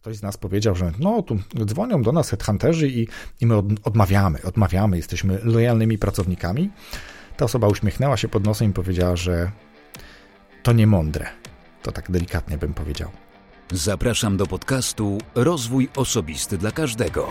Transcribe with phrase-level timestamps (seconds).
[0.00, 3.08] Ktoś z nas powiedział, że no, tu dzwonią do nas headhunterzy i,
[3.40, 6.70] i my od, odmawiamy, odmawiamy, jesteśmy lojalnymi pracownikami.
[7.36, 9.50] Ta osoba uśmiechnęła się pod nosem i powiedziała, że
[10.62, 11.26] to nie mądre.
[11.82, 13.10] To tak delikatnie bym powiedział.
[13.72, 17.28] Zapraszam do podcastu Rozwój Osobisty dla Każdego.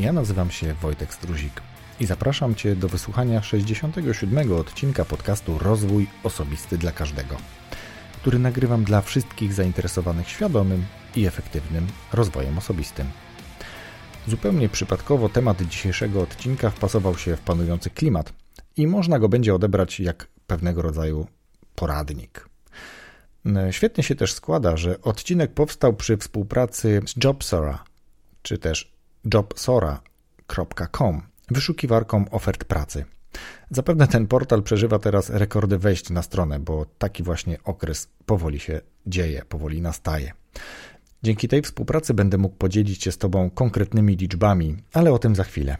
[0.00, 6.78] Ja nazywam się Wojtek Struzik i zapraszam Cię do wysłuchania 67 odcinka podcastu Rozwój Osobisty
[6.78, 7.36] dla Każdego,
[8.20, 10.84] który nagrywam dla wszystkich zainteresowanych świadomym
[11.16, 13.06] i efektywnym rozwojem osobistym.
[14.28, 18.32] Zupełnie przypadkowo temat dzisiejszego odcinka wpasował się w panujący klimat
[18.76, 21.26] i można go będzie odebrać jak pewnego rodzaju
[21.74, 22.48] poradnik.
[23.70, 27.84] Świetnie się też składa, że odcinek powstał przy współpracy z Jobsora,
[28.42, 28.92] czy też
[29.34, 33.04] jobsora.com, wyszukiwarką ofert pracy.
[33.70, 38.80] Zapewne ten portal przeżywa teraz rekordy wejść na stronę, bo taki właśnie okres powoli się
[39.06, 40.32] dzieje, powoli nastaje.
[41.22, 45.44] Dzięki tej współpracy będę mógł podzielić się z Tobą konkretnymi liczbami, ale o tym za
[45.44, 45.76] chwilę.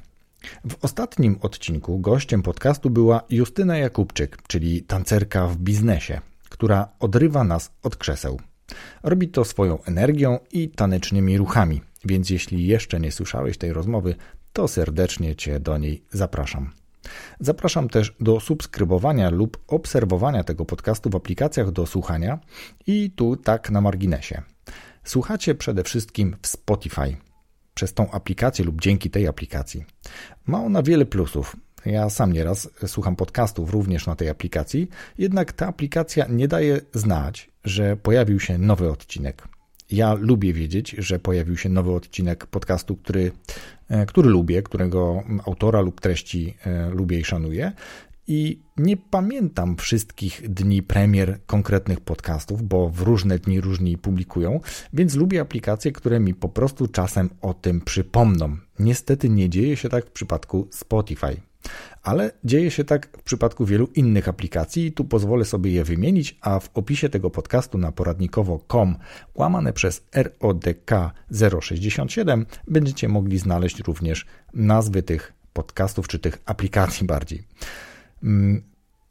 [0.69, 7.71] W ostatnim odcinku gościem podcastu była Justyna Jakubczyk, czyli tancerka w biznesie, która odrywa nas
[7.83, 8.41] od krzeseł.
[9.03, 14.15] Robi to swoją energią i tanecznymi ruchami, więc jeśli jeszcze nie słyszałeś tej rozmowy,
[14.55, 16.71] to serdecznie Cię do niej zapraszam.
[17.41, 22.39] Zapraszam też do subskrybowania lub obserwowania tego podcastu w aplikacjach do słuchania
[22.87, 24.43] i tu tak na marginesie.
[25.05, 27.17] Słuchacie przede wszystkim w Spotify
[27.75, 29.85] przez tą aplikację lub dzięki tej aplikacji.
[30.47, 31.57] Ma ona wiele plusów.
[31.87, 34.89] Ja sam nieraz słucham podcastów również na tej aplikacji,
[35.19, 39.54] jednak ta aplikacja nie daje znać, że pojawił się nowy odcinek.
[39.91, 43.33] Ja lubię wiedzieć, że pojawił się nowy odcinek podcastu, który,
[43.89, 47.73] e, który lubię, którego autora lub treści e, lubię i szanuję.
[48.27, 54.61] I nie pamiętam wszystkich dni premier konkretnych podcastów, bo w różne dni różni publikują,
[54.93, 58.57] więc lubię aplikacje, które mi po prostu czasem o tym przypomną.
[58.79, 61.37] Niestety nie dzieje się tak w przypadku Spotify.
[62.05, 66.61] Ale dzieje się tak w przypadku wielu innych aplikacji tu pozwolę sobie je wymienić, a
[66.61, 68.97] w opisie tego podcastu na poradnikowo.com
[69.35, 70.91] łamane przez RODK
[71.61, 77.43] 067 będziecie mogli znaleźć również nazwy tych podcastów czy tych aplikacji bardziej.
[78.23, 78.63] Mm,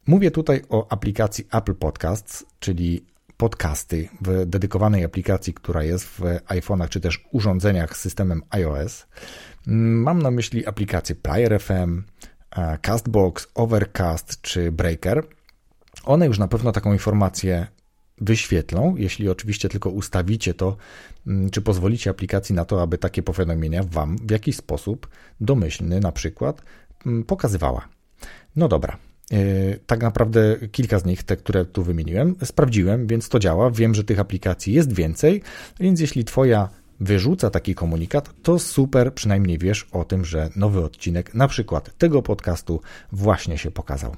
[0.07, 3.05] mówię tutaj o aplikacji Apple Podcasts, czyli
[3.37, 9.05] podcasty w dedykowanej aplikacji, która jest w iPhone'ach czy też urządzeniach z systemem iOS.
[9.67, 12.03] Mm, mam na myśli aplikację Player FM,
[12.81, 15.23] Castbox, Overcast czy Breaker.
[16.05, 17.67] One już na pewno taką informację
[18.21, 20.77] wyświetlą, jeśli oczywiście tylko ustawicie to,
[21.27, 25.07] mm, czy pozwolicie aplikacji na to, aby takie powiadomienia Wam w jakiś sposób
[25.41, 26.61] domyślny na przykład
[27.27, 27.87] pokazywała.
[28.55, 28.97] No dobra.
[29.31, 29.37] E,
[29.87, 33.71] tak naprawdę kilka z nich, te, które tu wymieniłem, sprawdziłem, więc to działa.
[33.71, 35.41] Wiem, że tych aplikacji jest więcej,
[35.79, 36.69] więc jeśli Twoja
[36.99, 42.21] wyrzuca taki komunikat, to super, przynajmniej wiesz o tym, że nowy odcinek, na przykład tego
[42.21, 42.81] podcastu,
[43.11, 44.15] właśnie się pokazał.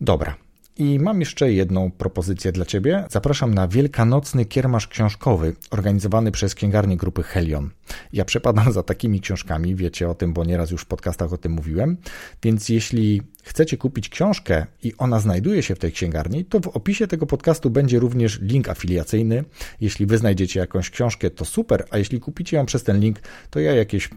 [0.00, 0.34] Dobra,
[0.76, 3.04] i mam jeszcze jedną propozycję dla Ciebie.
[3.10, 7.70] Zapraszam na wielkanocny kiermasz książkowy organizowany przez księgarnię grupy Helion.
[8.12, 11.52] Ja przepadam za takimi książkami, wiecie o tym, bo nieraz już w podcastach o tym
[11.52, 11.96] mówiłem.
[12.42, 17.06] Więc jeśli chcecie kupić książkę i ona znajduje się w tej księgarni, to w opisie
[17.06, 19.44] tego podcastu będzie również link afiliacyjny.
[19.80, 23.60] Jeśli Wy znajdziecie jakąś książkę, to super, a jeśli kupicie ją przez ten link, to
[23.60, 24.08] ja jakieś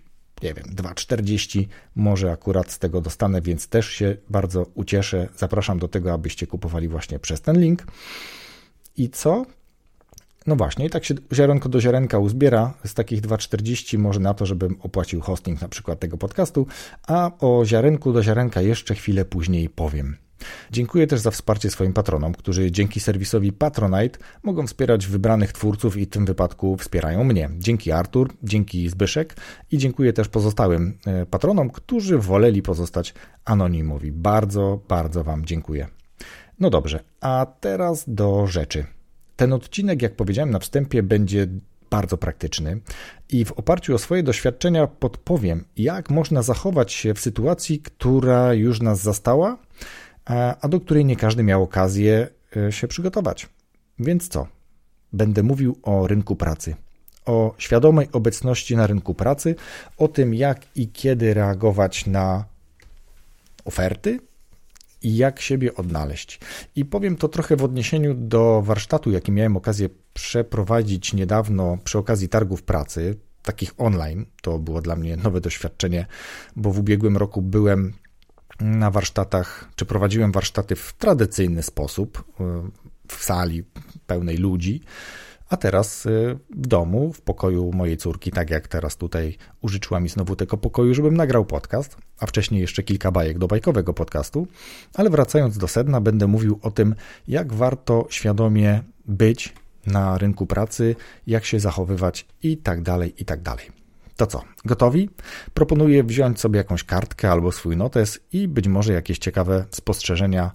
[0.45, 5.27] nie wiem, 2,40 może akurat z tego dostanę, więc też się bardzo ucieszę.
[5.37, 7.83] Zapraszam do tego, abyście kupowali właśnie przez ten link.
[8.97, 9.45] I co?
[10.47, 14.45] No właśnie, i tak się ziarenko do ziarenka uzbiera z takich 2,40 może na to,
[14.45, 16.67] żebym opłacił hosting na przykład tego podcastu,
[17.07, 20.17] a o ziarenku do ziarenka jeszcze chwilę później powiem.
[20.71, 26.05] Dziękuję też za wsparcie swoim patronom, którzy dzięki serwisowi Patronite mogą wspierać wybranych twórców i
[26.05, 27.49] w tym wypadku wspierają mnie.
[27.57, 29.35] Dzięki Artur, dzięki Zbyszek
[29.71, 33.13] i dziękuję też pozostałym e, patronom, którzy woleli pozostać
[33.45, 34.11] anonimowi.
[34.11, 35.87] Bardzo, bardzo Wam dziękuję.
[36.59, 38.85] No dobrze, a teraz do rzeczy.
[39.35, 41.47] Ten odcinek, jak powiedziałem na wstępie, będzie
[41.89, 42.79] bardzo praktyczny
[43.29, 48.81] i w oparciu o swoje doświadczenia podpowiem, jak można zachować się w sytuacji, która już
[48.81, 49.57] nas zastała
[50.61, 52.27] a do której nie każdy miał okazję
[52.57, 53.49] e, się przygotować.
[53.99, 54.47] Więc co?
[55.13, 56.75] Będę mówił o rynku pracy,
[57.25, 59.55] o świadomej obecności na rynku pracy,
[59.97, 62.45] o tym, jak i kiedy reagować na
[63.65, 64.19] oferty
[65.01, 66.39] i jak siebie odnaleźć.
[66.75, 72.29] I powiem to trochę w odniesieniu do warsztatu, jaki miałem okazję przeprowadzić niedawno przy okazji
[72.29, 74.25] targów pracy, takich online.
[74.41, 76.05] To było dla mnie nowe doświadczenie,
[76.55, 77.93] bo w ubiegłym roku byłem
[78.59, 82.23] na warsztatach, czy prowadziłem warsztaty w tradycyjny sposób,
[83.07, 83.63] w sali
[84.07, 84.81] pełnej ludzi,
[85.49, 90.09] a teraz y, w domu, w pokoju mojej córki, tak jak teraz tutaj użyczyła mi
[90.09, 94.47] znowu tego pokoju, żebym nagrał podcast, a wcześniej jeszcze kilka bajek do bajkowego podcastu.
[94.93, 96.95] Ale wracając do sedna, będę mówił o tym,
[97.27, 99.53] jak warto świadomie być
[99.85, 100.95] na rynku pracy,
[101.27, 103.84] jak się zachowywać i tak dalej, i tak dalej.
[104.17, 105.09] To co, gotowi?
[105.53, 110.51] Proponuję wziąć sobie jakąś kartkę albo swój notes i być może jakieś ciekawe spostrzeżenia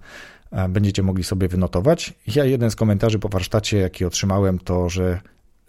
[0.50, 2.14] E, będziecie mogli sobie wynotować.
[2.26, 5.20] Ja jeden z komentarzy po warsztacie, jaki otrzymałem, to, że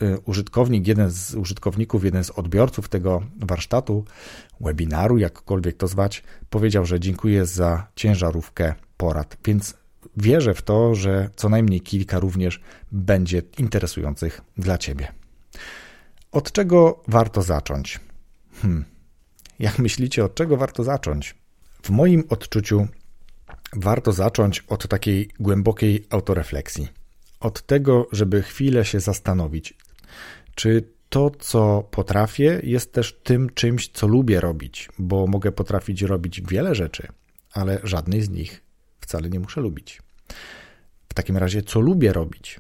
[0.02, 4.06] e, użytkownik, jeden z użytkowników, jeden z odbiorców tego warsztatu,
[4.62, 9.74] webinaru, jakkolwiek to zwać, powiedział, że dziękuję za ciężarówkę porad, więc
[10.18, 12.62] wierzę w to, że co najmniej kilka również
[12.92, 15.21] będzie interesujących dla Ciebie.
[16.32, 18.00] Od czego warto zacząć?
[18.62, 18.86] Hmm.
[19.60, 21.36] Jak myślicie, od czego warto zacząć?
[21.84, 22.88] W moim odczuciu
[23.74, 26.88] warto zacząć od takiej głębokiej autorefleksji.
[27.40, 29.74] Od tego, żeby chwilę się zastanowić,
[30.56, 36.42] czy to, co potrafię, jest też tym czymś, co lubię robić, bo mogę potrafić robić
[36.42, 37.08] wiele rzeczy,
[37.54, 38.64] ale żadnej z nich
[39.00, 40.02] wcale nie muszę lubić.
[41.10, 42.60] W takim razie, co lubię robić?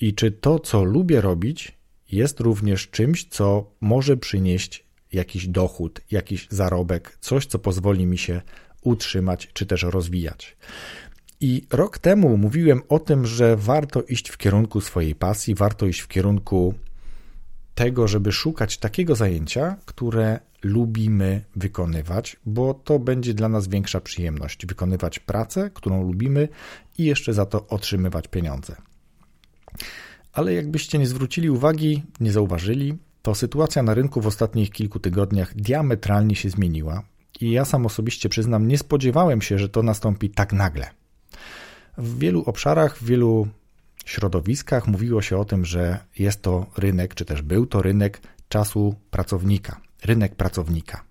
[0.00, 1.79] I czy to, co lubię robić,
[2.12, 8.42] jest również czymś, co może przynieść jakiś dochód, jakiś zarobek, coś, co pozwoli mi się
[8.82, 10.56] utrzymać czy też rozwijać.
[11.40, 16.00] I rok temu mówiłem o tym, że warto iść w kierunku swojej pasji, warto iść
[16.00, 16.74] w kierunku
[17.74, 24.66] tego, żeby szukać takiego zajęcia, które lubimy wykonywać, bo to będzie dla nas większa przyjemność
[24.66, 26.48] wykonywać pracę, którą lubimy
[26.98, 28.76] i jeszcze za to otrzymywać pieniądze.
[30.32, 35.54] Ale jakbyście nie zwrócili uwagi, nie zauważyli, to sytuacja na rynku w ostatnich kilku tygodniach
[35.54, 37.02] diametralnie się zmieniła
[37.40, 40.90] i ja sam osobiście przyznam, nie spodziewałem się, że to nastąpi tak nagle.
[41.98, 43.48] W wielu obszarach, w wielu
[44.04, 48.94] środowiskach mówiło się o tym, że jest to rynek, czy też był to rynek czasu
[49.10, 51.04] pracownika, rynek pracownika.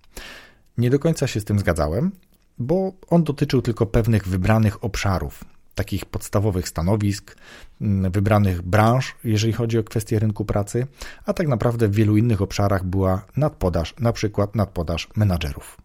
[0.77, 2.12] Nie do końca się z tym zgadzałem,
[2.57, 5.44] bo on dotyczył tylko pewnych wybranych obszarów,
[5.79, 7.35] takich podstawowych stanowisk,
[7.81, 10.87] mm, wybranych branż, jeżeli chodzi o kwestie rynku pracy,
[11.25, 15.77] a tak naprawdę w wielu innych obszarach była nadpodaż, na przykład nadpodaż menadżerów.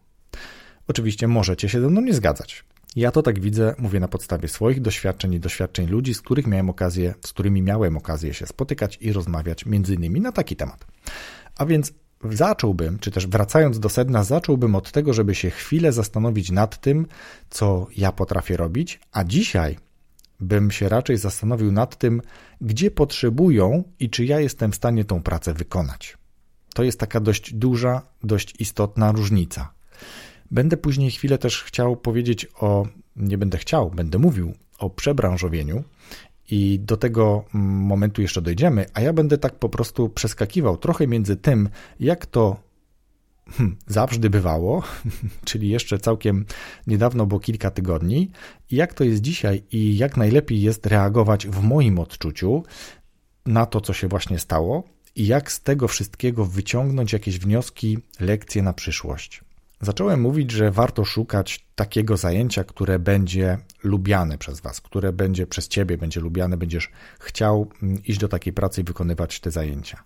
[0.89, 2.65] Oczywiście możecie się ze mną nie zgadzać.
[2.97, 6.71] Ja to tak widzę, mówię na podstawie swoich doświadczeń i doświadczeń ludzi, z których miałem
[6.71, 10.87] okazję, z którymi miałem okazję się spotykać i rozmawiać między innymi na taki temat.
[11.57, 11.93] A więc
[12.31, 17.07] zacząłbym, czy też wracając do sedna, zacząłbym od tego, żeby się chwilę zastanowić nad tym,
[17.51, 19.77] co ja potrafię robić, a dzisiaj
[20.45, 22.23] bym się raczej zastanowił nad tym,
[22.61, 26.19] gdzie potrzebują i czy ja jestem w stanie tą pracę wykonać.
[26.75, 29.75] To jest taka dość duża, dość istotna różnica.
[30.51, 32.87] Będę później chwilę też chciał powiedzieć o,
[33.17, 35.85] nie będę chciał, będę mówił o przebranżowieniu
[36.51, 41.37] i do tego momentu jeszcze dojdziemy, a ja będę tak po prostu przeskakiwał trochę między
[41.37, 41.69] tym,
[42.01, 42.57] jak to
[43.51, 44.83] hmm, zawsze bywało,
[45.45, 46.45] czyli jeszcze całkiem
[46.87, 48.31] niedawno, bo kilka tygodni,
[48.71, 52.63] i jak to jest dzisiaj i jak najlepiej jest reagować w moim odczuciu
[53.47, 54.85] na to, co się właśnie stało
[55.17, 59.45] i jak z tego wszystkiego wyciągnąć jakieś wnioski, lekcje na przyszłość.
[59.81, 65.69] Zacząłem mówić, że warto szukać takiego zajęcia, które będzie lubiane przez Was, które będzie przez
[65.69, 70.05] Ciebie będzie lubiane, będziesz chciał mm, iść do takiej pracy i wykonywać te zajęcia.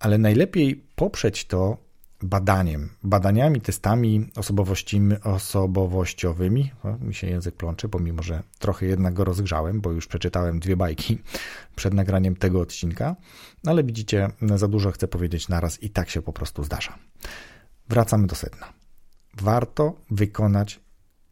[0.00, 1.87] Ale najlepiej poprzeć to
[2.22, 4.30] badaniem, badaniami, testami
[5.24, 6.70] osobowościowymi.
[6.84, 10.76] O, mi się język plącze, pomimo że trochę jednak go rozgrzałem, bo już przeczytałem dwie
[10.76, 11.18] bajki
[11.76, 13.16] przed nagraniem tego odcinka,
[13.64, 16.98] no ale widzicie, za dużo chcę powiedzieć naraz i tak się po prostu zdarza.
[17.88, 18.72] Wracamy do sedna
[19.40, 20.80] warto wykonać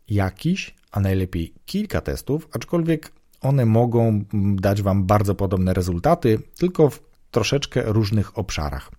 [0.08, 4.24] jakiś, a najlepiej kilka testów, aczkolwiek one mogą
[4.54, 8.90] dać Wam bardzo podobne rezultaty, tylko w troszeczkę różnych obszarach.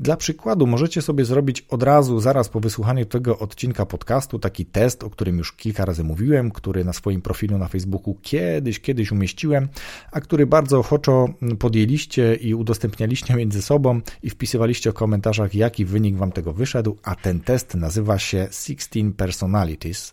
[0.00, 5.04] Dla przykładu możecie sobie zrobić od razu, zaraz po wysłuchaniu tego odcinka podcastu, taki test,
[5.04, 9.68] o którym już kilka razy mówiłem, który na swoim profilu na Facebooku kiedyś, kiedyś umieściłem,
[10.12, 11.28] a który bardzo ochoczo
[11.58, 17.14] podjęliście i udostępnialiście między sobą i wpisywaliście o komentarzach, jaki wynik Wam tego wyszedł, a
[17.14, 20.12] ten test nazywa się 16 Personalities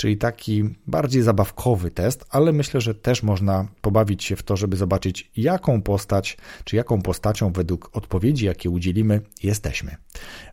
[0.00, 4.76] czyli taki bardziej zabawkowy test, ale myślę, że też można pobawić się w to, żeby
[4.76, 9.96] zobaczyć, jaką postać, czy jaką postacią według odpowiedzi, jakie udzielimy, jesteśmy.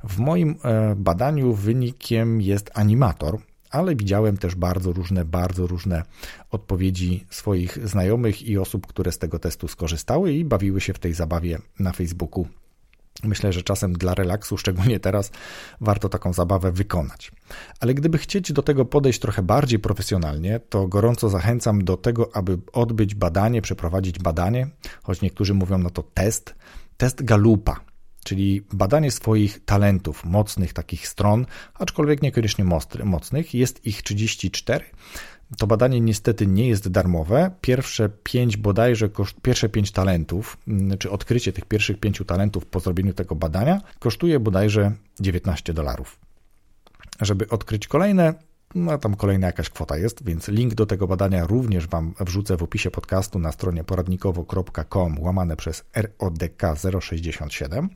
[0.04, 3.40] W moim e, badaniu wynikiem jest animator,
[3.70, 6.04] ale widziałem też bardzo różne, bardzo różne
[6.52, 11.14] odpowiedzi swoich znajomych i osób, które z tego testu skorzystały i bawiły się w tej
[11.14, 12.48] zabawie na Facebooku
[13.24, 15.32] Myślę, że czasem dla relaksu, szczególnie teraz,
[15.82, 17.32] warto taką zabawę wykonać.
[17.80, 22.60] Ale gdyby chcieć do tego podejść trochę bardziej profesjonalnie, to gorąco zachęcam do tego, aby
[22.74, 24.68] odbyć badanie, przeprowadzić badanie,
[25.04, 26.56] choć niektórzy mówią na to test,
[26.98, 27.80] test Galupa,
[28.24, 32.66] czyli badanie swoich talentów, mocnych takich stron, aczkolwiek niekoniecznie
[33.04, 33.54] mocnych.
[33.54, 34.86] Jest ich 34.
[35.58, 37.52] To badanie niestety nie jest darmowe.
[37.62, 39.10] Pierwsze pięć bodajże,
[39.42, 44.40] pierwsze pięć talentów, mm, czy odkrycie tych pierwszych pięciu talentów po zrobieniu tego badania kosztuje
[44.40, 46.20] bodajże 19 dolarów.
[47.22, 48.34] Żeby odkryć kolejne,
[48.76, 52.64] no tam kolejna jakaś kwota jest, więc link do tego badania również Wam wrzucę w
[52.64, 56.64] opisie podcastu na stronie poradnikowo.com łamane przez RODK
[57.00, 57.90] 067,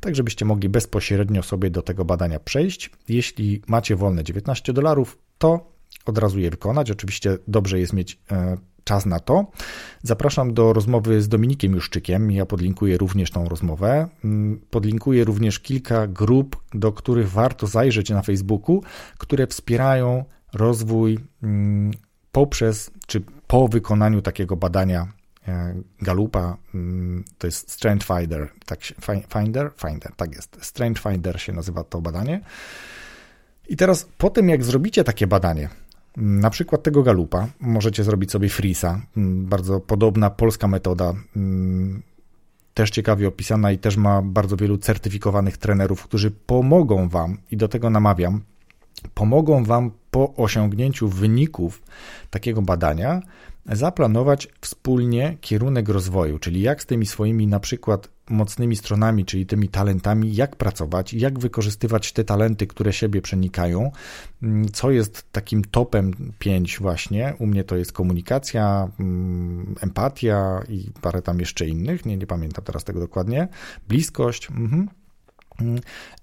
[0.00, 2.90] tak żebyście mogli bezpośrednio sobie do tego badania przejść.
[3.08, 6.90] Jeśli macie wolne 19 dolarów, to od razu je wykonać.
[6.90, 9.46] Oczywiście dobrze jest mieć e, czas na to.
[10.02, 12.30] Zapraszam do rozmowy z Dominikiem Juszczykiem.
[12.30, 14.08] Ja podlinkuję również tą rozmowę.
[14.24, 18.82] Mm, podlinkuję również kilka grup, do których warto zajrzeć na Facebooku,
[19.18, 21.90] które wspierają rozwój mm,
[22.32, 25.06] poprzez czy po wykonaniu takiego badania
[25.48, 28.94] e, Galupa, mm, to jest Strength Finder, tak się,
[29.32, 30.56] Finder, Finder, tak jest.
[30.60, 32.40] Strength Finder się nazywa to badanie.
[33.68, 35.68] I teraz po tym, jak zrobicie takie badanie,
[36.16, 39.02] na przykład tego galupa możecie zrobić sobie frisa.
[39.16, 42.02] Mm, bardzo podobna polska metoda, mm,
[42.74, 47.68] też ciekawie opisana i też ma bardzo wielu certyfikowanych trenerów, którzy pomogą Wam, i do
[47.68, 48.40] tego namawiam,
[49.14, 51.82] pomogą Wam po osiągnięciu wyników
[52.30, 53.22] takiego badania
[53.72, 59.68] zaplanować wspólnie kierunek rozwoju, czyli jak z tymi swoimi na przykład mocnymi stronami, czyli tymi
[59.68, 63.90] talentami, jak pracować, jak wykorzystywać te talenty, które siebie przenikają,
[64.42, 67.34] mm, co jest takim topem 5 właśnie.
[67.38, 72.64] U mnie to jest komunikacja, mm, empatia i parę tam jeszcze innych, nie, nie pamiętam
[72.64, 73.48] teraz tego dokładnie,
[73.88, 74.50] bliskość.
[74.50, 74.88] Mhm.
[75.60, 75.80] Mm.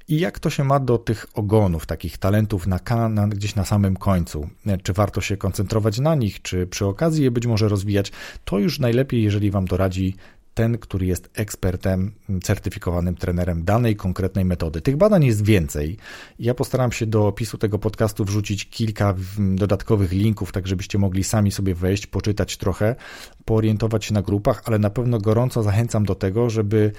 [0.08, 3.96] I jak to się ma do tych ogonów, takich talentów na, na, gdzieś na samym
[3.96, 4.50] końcu?
[4.84, 8.12] Czy warto się koncentrować na nich, czy przy okazji je być może rozwijać?
[8.46, 10.16] To już najlepiej, jeżeli Wam to radzi
[10.54, 12.12] ten, który jest ekspertem,
[12.44, 14.82] certyfikowanym trenerem danej konkretnej metody.
[14.82, 15.98] Tych badań jest więcej.
[16.40, 21.52] Ja postaram się do opisu tego podcastu wrzucić kilka dodatkowych linków, tak żebyście mogli sami
[21.52, 22.96] sobie wejść, poczytać trochę,
[23.46, 26.92] poorientować się na grupach, ale na pewno gorąco zachęcam do tego, żeby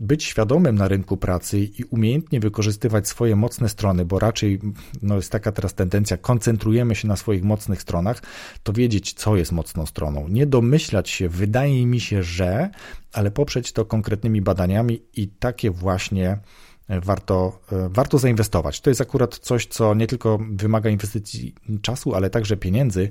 [0.00, 4.60] być świadomym na rynku pracy i umiejętnie wykorzystywać swoje mocne strony, bo raczej
[5.02, 8.22] no jest taka teraz tendencja, koncentrujemy się na swoich mocnych stronach,
[8.62, 10.28] to wiedzieć, co jest mocną stroną.
[10.28, 12.70] Nie domyślać się, wydaje mi się, że,
[13.12, 16.38] ale poprzeć to konkretnymi badaniami i takie właśnie
[16.88, 18.80] warto, e, warto zainwestować.
[18.80, 23.10] To jest akurat coś, co nie tylko wymaga inwestycji czasu, ale także pieniędzy,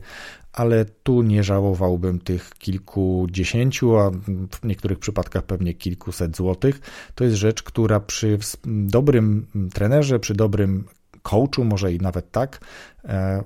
[0.53, 4.11] ale tu nie żałowałbym tych kilkudziesięciu, a
[4.61, 6.79] w niektórych przypadkach pewnie kilkuset złotych.
[7.15, 10.85] To jest rzecz, która przy dobrym trenerze, przy dobrym
[11.21, 12.59] coachu, może i nawet tak,
[13.05, 13.43] e,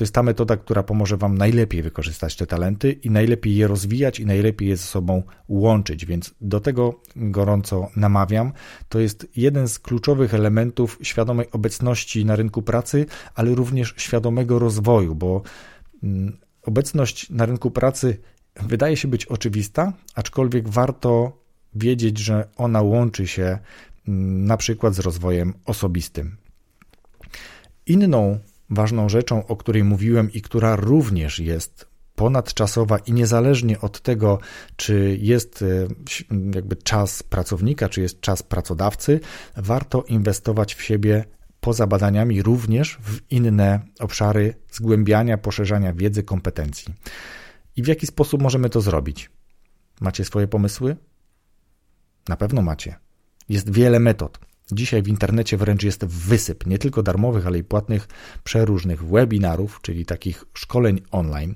[0.00, 4.20] to jest ta metoda, która pomoże Wam najlepiej wykorzystać te talenty i najlepiej je rozwijać
[4.20, 8.52] i najlepiej je ze sobą łączyć, więc do tego gorąco namawiam.
[8.88, 15.14] To jest jeden z kluczowych elementów świadomej obecności na rynku pracy, ale również świadomego rozwoju,
[15.14, 15.42] bo
[16.02, 18.18] mm, obecność na rynku pracy
[18.62, 21.38] wydaje się być oczywista, aczkolwiek warto
[21.74, 23.58] wiedzieć, że ona łączy się
[24.08, 26.36] mm, na przykład z rozwojem osobistym.
[27.86, 28.38] Inną
[28.70, 34.38] ważną rzeczą, o której mówiłem i która również jest ponadczasowa i niezależnie od tego,
[34.76, 35.66] czy jest e,
[36.54, 39.20] jakby czas pracownika, czy jest czas pracodawcy,
[39.56, 41.24] warto inwestować w siebie
[41.60, 46.94] poza badaniami również w inne obszary zgłębiania, poszerzania wiedzy, kompetencji.
[47.76, 49.30] I w jaki sposób możemy to zrobić?
[50.00, 50.96] Macie swoje pomysły?
[52.28, 52.96] Na pewno macie.
[53.48, 54.38] Jest wiele metod.
[54.72, 58.08] Dzisiaj w internecie wręcz jest wysyp nie tylko darmowych, ale i płatnych
[58.44, 61.54] przeróżnych webinarów, czyli takich szkoleń online.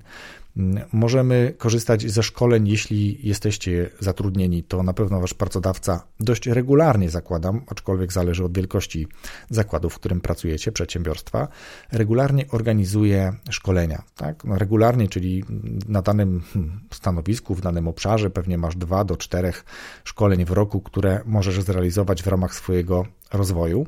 [0.92, 7.64] Możemy korzystać ze szkoleń, jeśli jesteście zatrudnieni, to na pewno wasz pracodawca dość regularnie zakładam,
[7.68, 9.06] aczkolwiek zależy od wielkości
[9.50, 11.48] zakładu, w którym pracujecie, przedsiębiorstwa,
[11.92, 14.02] regularnie organizuje szkolenia.
[14.16, 14.44] Tak?
[14.44, 15.44] No regularnie, czyli
[15.88, 19.64] na danym hmm, stanowisku, w danym obszarze, pewnie masz dwa do czterech
[20.04, 23.86] szkoleń w roku, które możesz zrealizować w ramach swojego rozwoju.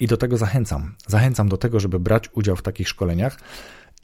[0.00, 0.94] I do tego zachęcam.
[1.06, 3.38] Zachęcam do tego, żeby brać udział w takich szkoleniach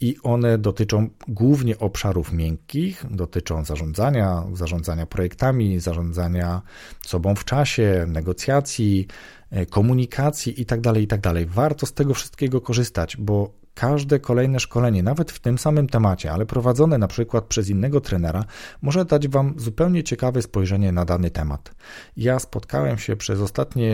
[0.01, 6.63] i one dotyczą głównie obszarów miękkich, dotyczą zarządzania, zarządzania projektami, zarządzania
[7.07, 9.07] sobą w czasie, negocjacji,
[9.51, 11.35] e, komunikacji itd., tak itd.
[11.35, 16.33] Tak Warto z tego wszystkiego korzystać, bo każde kolejne szkolenie, nawet w tym samym temacie,
[16.33, 18.45] ale prowadzone na przykład przez innego trenera,
[18.83, 21.75] może dać Wam zupełnie ciekawe spojrzenie na dany temat.
[22.16, 23.90] Ja spotkałem się przez ostatni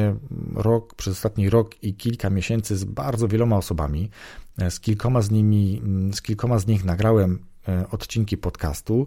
[0.55, 4.11] rok, przez ostatni rok i kilka miesięcy z bardzo wieloma osobami.
[4.71, 5.83] Z kilkoma z nimi,
[6.15, 9.07] z kilkoma z nich nagrałem e, odcinki podcastu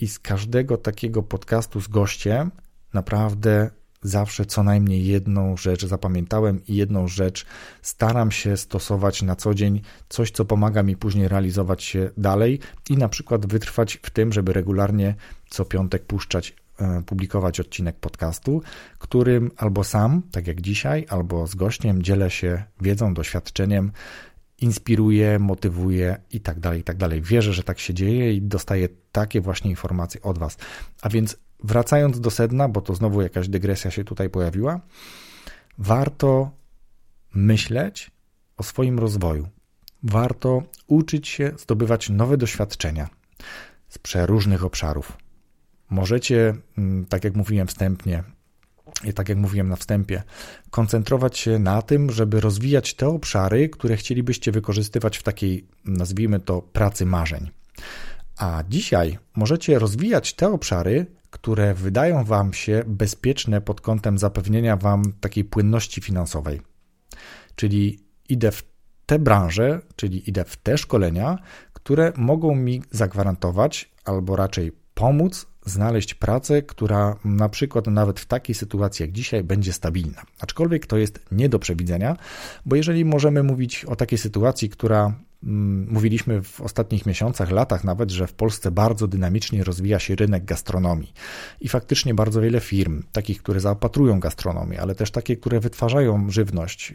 [0.00, 2.50] i z każdego takiego podcastu z gościem
[2.94, 3.70] naprawdę
[4.04, 7.46] zawsze co najmniej jedną rzecz zapamiętałem i jedną rzecz
[7.82, 12.96] staram się stosować na co dzień, coś co pomaga mi później realizować się dalej i
[12.96, 15.14] na przykład wytrwać w tym, żeby regularnie
[15.50, 18.62] co piątek puszczać e, publikować odcinek podcastu,
[18.98, 23.92] którym albo sam, tak jak dzisiaj, albo z gościem dzielę się wiedzą, doświadczeniem,
[24.60, 27.22] inspiruje, motywuje i tak dalej, i tak dalej.
[27.22, 30.56] Wierzę, że tak się dzieje i dostaję takie właśnie informacje od Was.
[31.02, 34.80] A więc wracając do sedna, bo to znowu jakaś dygresja się tutaj pojawiła,
[35.78, 36.50] warto
[37.34, 38.10] myśleć
[38.56, 39.48] o swoim rozwoju.
[40.02, 43.08] Warto uczyć się zdobywać nowe doświadczenia
[43.88, 45.16] z przeróżnych obszarów.
[45.90, 48.24] Możecie, mm, tak jak mówiłem wstępnie,
[49.14, 50.22] tak jak mówiłem na wstępie,
[50.70, 56.62] koncentrować się na tym, żeby rozwijać te obszary, które chcielibyście wykorzystywać w takiej, nazwijmy to,
[56.62, 57.50] pracy marzeń.
[58.38, 65.02] A dzisiaj możecie rozwijać te obszary, które wydają Wam się bezpieczne pod kątem zapewnienia Wam
[65.20, 66.60] takiej płynności finansowej.
[67.56, 67.98] Czyli
[68.28, 68.62] idę w
[69.06, 71.38] te branże, czyli idę w te szkolenia,
[71.72, 78.54] które mogą mi zagwarantować, albo raczej pomóc znaleźć pracę, która na przykład nawet w takiej
[78.54, 80.22] sytuacji jak dzisiaj będzie stabilna.
[80.40, 82.16] Aczkolwiek to jest nie do przewidzenia,
[82.66, 85.14] bo jeżeli możemy mówić o takiej sytuacji, która
[85.46, 91.12] mówiliśmy w ostatnich miesiącach, latach nawet, że w Polsce bardzo dynamicznie rozwija się rynek gastronomii.
[91.60, 96.94] I faktycznie bardzo wiele firm, takich, które zaopatrują gastronomię, ale też takie, które wytwarzają żywność,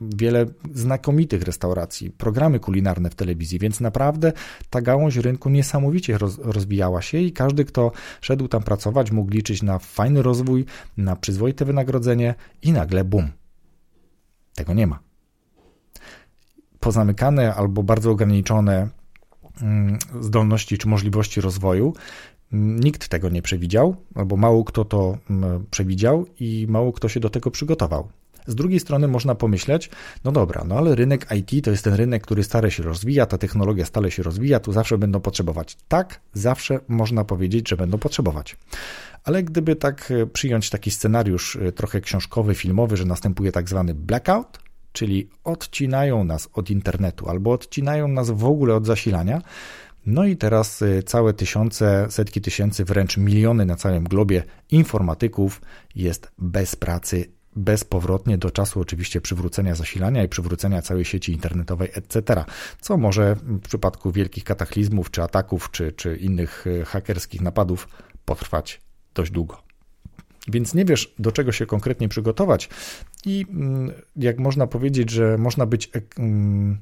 [0.00, 4.32] wiele znakomitych restauracji, programy kulinarne w telewizji, więc naprawdę
[4.70, 9.62] ta gałąź rynku niesamowicie roz, rozwijała się i każdy, kto szedł tam pracować, mógł liczyć
[9.62, 10.64] na fajny rozwój,
[10.96, 13.28] na przyzwoite wynagrodzenie i nagle bum.
[14.54, 15.07] Tego nie ma
[16.80, 18.88] pozamykane albo bardzo ograniczone
[19.62, 21.94] mm, zdolności czy możliwości rozwoju.
[22.52, 27.30] Nikt tego nie przewidział, albo mało kto to mm, przewidział i mało kto się do
[27.30, 28.08] tego przygotował.
[28.48, 29.90] Z drugiej strony można pomyśleć,
[30.24, 33.38] no dobra, no ale rynek IT to jest ten rynek, który stale się rozwija, ta
[33.38, 35.76] technologia stale się rozwija, tu zawsze będą potrzebować.
[35.88, 38.56] Tak, zawsze można powiedzieć, że będą potrzebować.
[39.24, 43.94] Ale gdyby tak e, przyjąć taki scenariusz e, trochę książkowy, filmowy, że następuje tak zwany
[43.94, 44.58] blackout,
[44.98, 49.42] czyli odcinają nas od internetu albo odcinają nas w ogóle od zasilania.
[50.06, 55.60] No i teraz y, całe tysiące, setki tysięcy, wręcz miliony na całym globie informatyków
[55.94, 62.44] jest bez pracy bezpowrotnie do czasu oczywiście przywrócenia zasilania i przywrócenia całej sieci internetowej, etc.,
[62.80, 67.88] co może w przypadku wielkich kataklizmów, czy ataków, czy, czy innych y, hakerskich napadów
[68.24, 68.80] potrwać
[69.14, 69.67] dość długo.
[70.48, 72.68] Więc nie wiesz, do czego się konkretnie przygotować,
[73.26, 75.90] i mm, jak można powiedzieć, że można być.
[76.18, 76.78] Mm,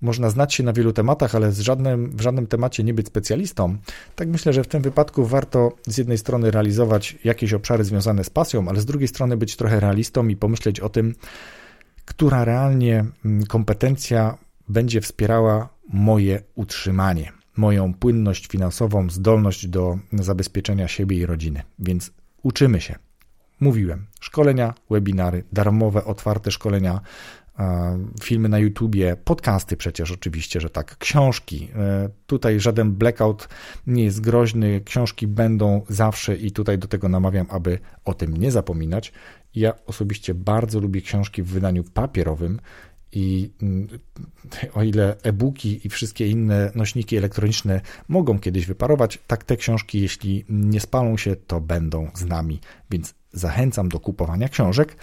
[0.00, 3.76] można znać się na wielu tematach, ale z żadnym, w żadnym temacie nie być specjalistą,
[4.16, 8.30] tak myślę, że w tym wypadku warto z jednej strony realizować jakieś obszary związane z
[8.30, 11.14] pasją, ale z drugiej strony być trochę realistą i pomyśleć o tym,
[12.04, 14.38] która realnie mm, kompetencja
[14.68, 21.62] będzie wspierała moje utrzymanie, moją płynność finansową, zdolność do zabezpieczenia siebie i rodziny.
[21.78, 22.10] Więc
[22.46, 22.94] uczymy się.
[23.60, 27.00] Mówiłem, szkolenia, webinary, darmowe, otwarte szkolenia,
[27.58, 31.68] e, filmy na YouTubie, podcasty przecież oczywiście, że tak, książki.
[31.76, 33.48] E, tutaj żaden blackout
[33.86, 38.50] nie jest groźny, książki będą zawsze i tutaj do tego namawiam, aby o tym nie
[38.50, 39.12] zapominać.
[39.54, 42.60] Ja osobiście bardzo lubię książki w wydaniu papierowym
[43.12, 43.88] i mm,
[44.74, 50.44] o ile e-booki i wszystkie inne nośniki elektroniczne mogą kiedyś wyparować, tak te książki, jeśli
[50.48, 54.96] nie spalą się, to będą z nami, więc zachęcam do kupowania książek.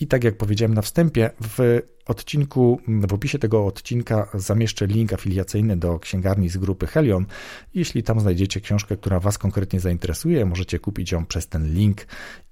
[0.00, 5.76] I tak jak powiedziałem na wstępie, w odcinku, w opisie tego odcinka zamieszczę link afiliacyjny
[5.76, 7.26] do księgarni z grupy Helion.
[7.74, 12.06] Jeśli tam znajdziecie książkę, która Was konkretnie zainteresuje, możecie kupić ją przez ten link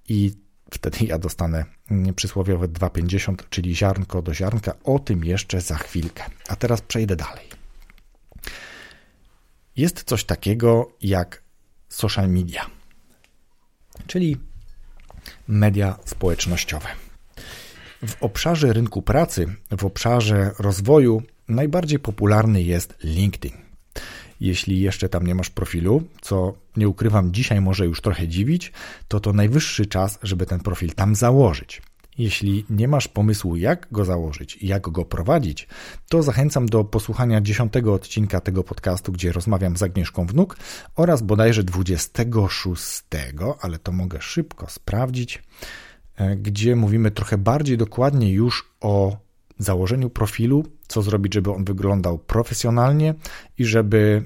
[0.09, 0.33] i
[0.70, 1.64] wtedy ja dostanę
[2.16, 4.74] przysłowiowe 2,50, czyli ziarnko do ziarnka.
[4.85, 6.24] O tym jeszcze za chwilkę.
[6.48, 7.48] A teraz przejdę dalej.
[9.77, 11.42] Jest coś takiego jak
[11.88, 12.66] social media,
[14.07, 14.37] czyli
[15.48, 16.88] media społecznościowe.
[18.07, 19.46] W obszarze rynku pracy,
[19.79, 23.63] w obszarze rozwoju najbardziej popularny jest LinkedIn.
[24.44, 28.72] Jeśli jeszcze tam nie masz profilu, co nie ukrywam, dzisiaj może już trochę dziwić,
[29.09, 31.83] to to najwyższy czas, żeby ten profil tam założyć.
[32.18, 35.68] Jeśli nie masz pomysłu, jak go założyć i jak go prowadzić,
[36.09, 40.57] to zachęcam do posłuchania dziesiątego odcinka tego podcastu, gdzie rozmawiam z Agnieszką Wnuk
[40.96, 43.02] oraz bodajże 26,
[43.61, 45.42] ale to mogę szybko sprawdzić,
[46.16, 49.24] e, gdzie mówimy trochę bardziej dokładnie już o
[49.59, 53.14] założeniu profilu, co zrobić, żeby on wyglądał profesjonalnie
[53.59, 54.25] i żeby.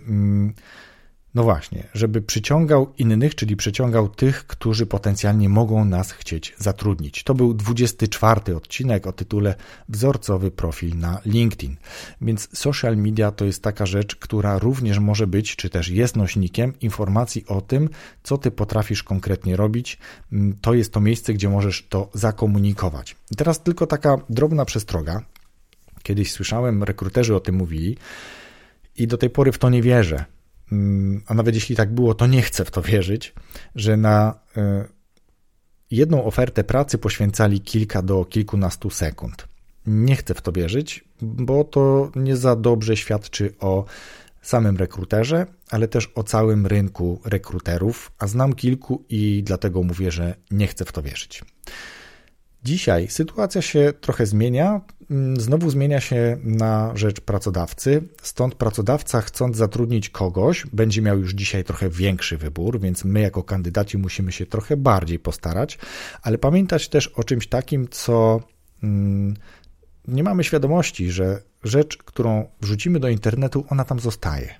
[1.38, 7.24] No właśnie, żeby przyciągał innych, czyli przyciągał tych, którzy potencjalnie mogą nas chcieć zatrudnić.
[7.24, 9.54] To był 24 odcinek o tytule
[9.88, 11.76] Wzorcowy profil na LinkedIn.
[12.20, 16.72] Więc social media to jest taka rzecz, która również może być, czy też jest nośnikiem
[16.80, 17.88] informacji o tym,
[18.22, 19.98] co ty potrafisz konkretnie robić.
[20.32, 23.16] Mm, to jest to miejsce, gdzie możesz to zakomunikować.
[23.30, 25.24] I teraz tylko taka drobna przestroga.
[26.02, 27.96] Kiedyś słyszałem, rekruterzy o tym mówili
[28.96, 30.24] i do tej pory w to nie wierzę
[31.26, 33.34] a nawet jeśli tak było, to nie chcę w to wierzyć,
[33.74, 34.84] że na e,
[35.90, 39.48] jedną ofertę pracy poświęcali kilka do kilkunastu sekund.
[39.86, 43.84] Nie chcę w to wierzyć, bo to nie za dobrze świadczy o
[44.42, 50.34] samym rekruterze, ale też o całym rynku rekruterów, a znam kilku i dlatego mówię, że
[50.50, 51.44] nie chcę w to wierzyć.
[52.68, 59.56] Dzisiaj sytuacja się trochę zmienia, mm, znowu zmienia się na rzecz pracodawcy, stąd pracodawca chcąc
[59.56, 64.46] zatrudnić kogoś, będzie miał już dzisiaj trochę większy wybór, więc my jako kandydaci musimy się
[64.46, 65.78] trochę bardziej postarać,
[66.22, 68.40] ale pamiętać też o czymś takim, co
[68.82, 69.34] mm,
[70.08, 74.54] nie mamy świadomości, że rzecz, którą wrzucimy do internetu, ona tam zostaje.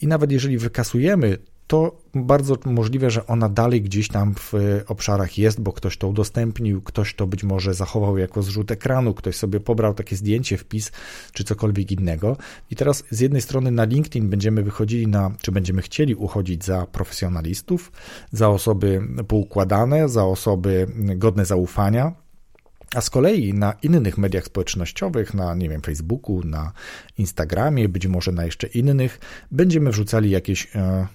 [0.00, 4.52] I nawet jeżeli wykasujemy to bardzo możliwe, że ona dalej gdzieś tam w
[4.86, 9.36] obszarach jest, bo ktoś to udostępnił, ktoś to być może zachował jako zrzut ekranu, ktoś
[9.36, 10.92] sobie pobrał takie zdjęcie, wpis
[11.32, 12.36] czy cokolwiek innego.
[12.70, 16.86] I teraz z jednej strony na LinkedIn będziemy wychodzili na, czy będziemy chcieli uchodzić za
[16.86, 17.92] profesjonalistów,
[18.32, 22.12] za osoby poukładane, za osoby godne zaufania,
[22.94, 26.72] a z kolei na innych mediach społecznościowych, na nie wiem, Facebooku, na
[27.18, 31.06] Instagramie, być może na jeszcze innych, będziemy wrzucali jakieś e,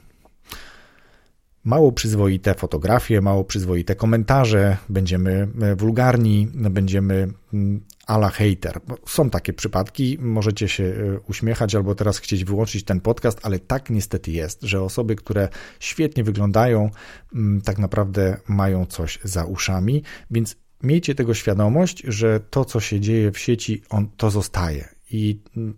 [1.64, 8.80] mało przyzwoite fotografie, mało przyzwoite komentarze, będziemy e, wulgarni, będziemy mm, ala hater.
[9.08, 13.90] Są takie przypadki, możecie się e, uśmiechać albo teraz chcieć wyłączyć ten podcast, ale tak
[13.90, 16.90] niestety jest, że osoby, które świetnie wyglądają,
[17.36, 23.00] mm, tak naprawdę mają coś za uszami, więc miejcie tego świadomość, że to, co się
[23.00, 24.90] dzieje w sieci, on to zostaje.
[25.12, 25.78] I mm,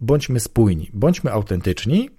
[0.00, 2.10] bądźmy spójni, bądźmy autentyczni,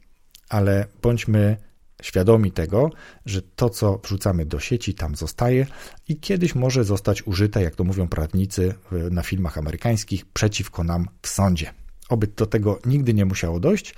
[0.50, 1.58] ale bądźmy
[2.02, 2.90] świadomi tego,
[3.26, 5.68] że to, co wrzucamy do sieci, tam zostaje
[6.08, 8.74] i kiedyś może zostać użyte, jak to mówią prawnicy
[9.12, 11.74] na filmach amerykańskich, przeciwko nam w sądzie.
[12.10, 13.96] Oby do tego nigdy nie musiało dojść,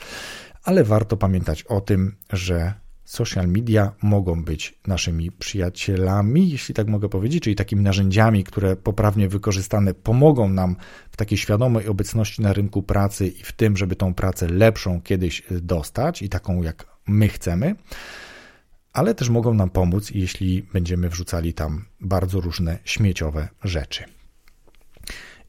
[0.63, 7.09] ale warto pamiętać o tym, że social media mogą być naszymi przyjacielami, jeśli tak mogę
[7.09, 10.75] powiedzieć, czyli takimi narzędziami, które poprawnie wykorzystane pomogą nam
[11.11, 15.43] w takiej świadomej obecności na rynku pracy i w tym, żeby tą pracę lepszą kiedyś
[15.51, 17.75] dostać i taką, jak my chcemy,
[18.93, 24.03] ale też mogą nam pomóc, jeśli będziemy wrzucali tam bardzo różne śmieciowe rzeczy.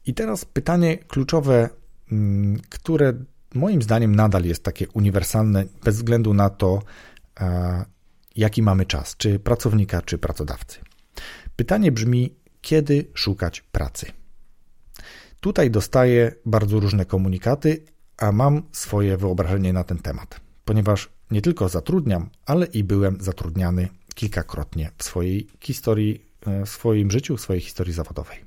[0.05, 1.69] I teraz pytanie kluczowe,
[2.11, 3.13] mm, które
[3.53, 6.81] moim zdaniem nadal jest takie uniwersalne, bez względu na to,
[8.35, 10.79] jaki mamy czas, czy pracownika, czy pracodawcy.
[11.55, 14.05] Pytanie brzmi, kiedy szukać pracy?
[15.39, 17.85] Tutaj dostaję bardzo różne komunikaty,
[18.17, 23.89] a mam swoje wyobrażenie na ten temat, ponieważ nie tylko zatrudniam, ale i byłem zatrudniany
[24.15, 28.37] kilkakrotnie w swojej historii, e, w swoim życiu, w swojej historii zawodowej.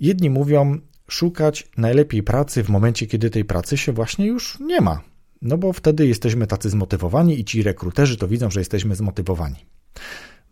[0.00, 5.00] Jedni mówią, szukać najlepiej pracy w momencie, kiedy tej pracy się właśnie już nie ma.
[5.42, 9.56] No bo wtedy jesteśmy tacy zmotywowani i ci rekruterzy to widzą, że jesteśmy zmotywowani.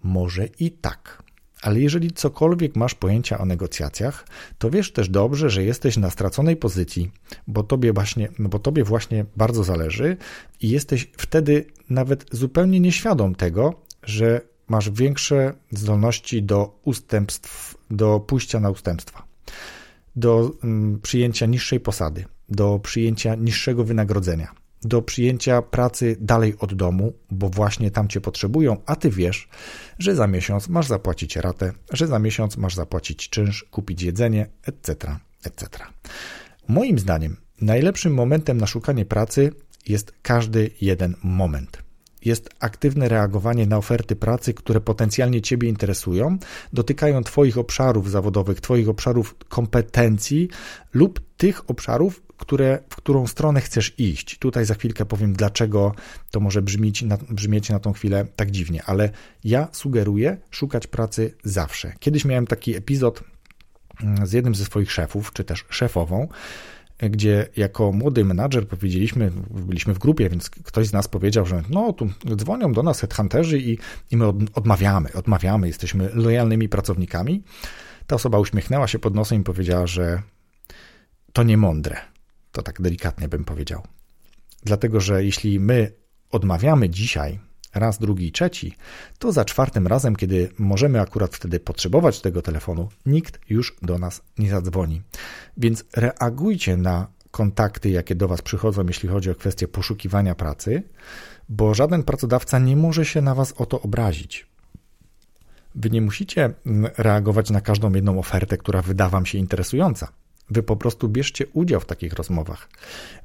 [0.02, 1.22] Może i tak,
[1.62, 4.26] ale jeżeli cokolwiek masz pojęcia o negocjacjach,
[4.58, 7.10] to wiesz też dobrze, że jesteś na straconej pozycji,
[7.46, 10.16] bo tobie właśnie, bo tobie właśnie bardzo zależy
[10.60, 18.60] i jesteś wtedy nawet zupełnie nieświadom tego, że masz większe zdolności do ustępstw, do pójścia
[18.60, 19.22] na ustępstwa,
[20.16, 27.12] do mm, przyjęcia niższej posady, do przyjęcia niższego wynagrodzenia do przyjęcia pracy dalej od domu,
[27.30, 29.48] bo właśnie tam cię potrzebują, a ty wiesz,
[29.98, 35.16] że za miesiąc masz zapłacić ratę, że za miesiąc masz zapłacić czynsz, kupić jedzenie, etc.,
[35.44, 35.84] etc.
[36.68, 39.52] Moim zdaniem najlepszym momentem na szukanie pracy
[39.86, 41.90] jest każdy jeden moment
[42.24, 46.38] jest aktywne reagowanie na oferty pracy, które potencjalnie Ciebie interesują,
[46.72, 50.48] dotykają Twoich obszarów zawodowych, Twoich obszarów kompetencji
[50.92, 54.38] lub tych obszarów, które, w którą stronę chcesz iść.
[54.38, 55.94] Tutaj za chwilkę powiem, dlaczego
[56.30, 59.10] to może brzmieć na, brzmieć na tą chwilę tak dziwnie, ale
[59.44, 61.92] ja sugeruję szukać pracy zawsze.
[61.98, 63.24] Kiedyś miałem taki epizod
[64.02, 66.28] mm, z jednym ze swoich szefów, czy też szefową,
[66.98, 71.92] gdzie jako młody menadżer powiedzieliśmy, byliśmy w grupie, więc ktoś z nas powiedział, że no
[71.92, 73.78] tu dzwonią do nas headhunterzy i,
[74.10, 77.42] i my odmawiamy, odmawiamy, jesteśmy lojalnymi pracownikami.
[78.06, 80.22] Ta osoba uśmiechnęła się pod nosem i powiedziała, że
[81.32, 82.09] to nie mądre.
[82.52, 83.82] To tak delikatnie bym powiedział.
[84.64, 85.92] Dlatego, że jeśli my
[86.30, 87.40] odmawiamy dzisiaj
[87.74, 88.76] raz, drugi i trzeci,
[89.18, 94.22] to za czwartym razem, kiedy możemy akurat wtedy potrzebować tego telefonu, nikt już do nas
[94.38, 95.02] nie zadzwoni.
[95.56, 100.82] Więc reagujcie na kontakty, jakie do Was przychodzą, jeśli chodzi o kwestię poszukiwania pracy,
[101.48, 104.46] bo żaden pracodawca nie może się na Was o to obrazić.
[105.74, 106.54] Wy nie musicie
[106.98, 110.08] reagować na każdą jedną ofertę, która wyda Wam się interesująca.
[110.50, 112.68] Wy po prostu bierzcie udział w takich rozmowach.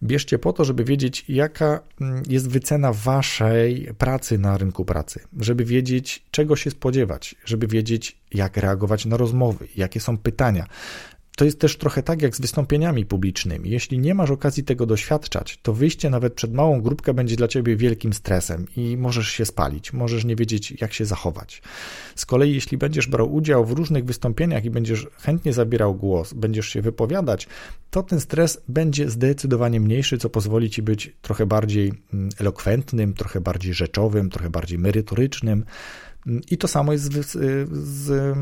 [0.04, 5.66] Bierzcie po to, żeby wiedzieć, jaka mm, jest wycena waszej pracy na rynku pracy, żeby
[5.66, 10.68] wiedzieć, czego się spodziewać, żeby wiedzieć, jak reagować na rozmowy, jakie są pytania,
[11.36, 13.70] to jest też trochę tak jak z wystąpieniami publicznymi.
[13.70, 17.76] Jeśli nie masz okazji tego doświadczać, to wyjście nawet przed małą grupkę będzie dla ciebie
[17.76, 21.62] wielkim stresem i możesz się spalić, możesz nie wiedzieć, jak się zachować.
[22.16, 26.68] Z kolei, jeśli będziesz brał udział w różnych wystąpieniach i będziesz chętnie zabierał głos, będziesz
[26.68, 27.48] się wypowiadać,
[27.92, 33.42] to ten stres będzie zdecydowanie mniejszy, co pozwoli ci być trochę bardziej mm, elokwentnym, trochę
[33.42, 35.66] bardziej rzeczowym, trochę bardziej merytorycznym
[36.52, 37.32] i to samo jest z,
[37.72, 38.38] z,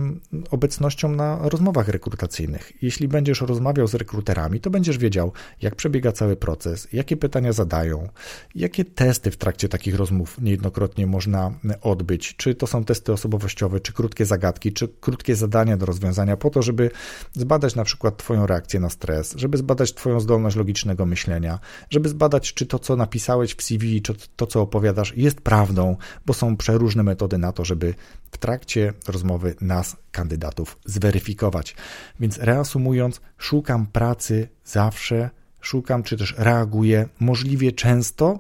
[0.52, 2.74] obecnością na rozmowach rekrutacyjnych.
[2.82, 8.10] Jeśli będziesz rozmawiał z rekruterami, to będziesz wiedział, jak przebiega cały proces, jakie pytania zadają,
[8.56, 12.36] jakie testy w trakcie takich rozmów niejednokrotnie można odbyć.
[12.36, 16.62] Czy to są testy osobowościowe, czy krótkie zagadki, czy krótkie zadania do rozwiązania, po to,
[16.62, 16.92] żeby
[17.34, 22.54] zbadać na przykład Twoją reakcję na stres, żeby zbadać Twoją zdolność logicznego myślenia, żeby zbadać,
[22.54, 27.04] czy to, co napisałeś w CV, czy to, co opowiadasz, jest prawdą, bo są przeróżne
[27.04, 27.94] metody na to, żeby żeby
[28.32, 31.76] w trakcie rozmowy nas, kandydatów, zweryfikować.
[32.20, 35.30] Więc reasumując, szukam pracy zawsze,
[35.62, 38.40] szukam czy też reaguję możliwie często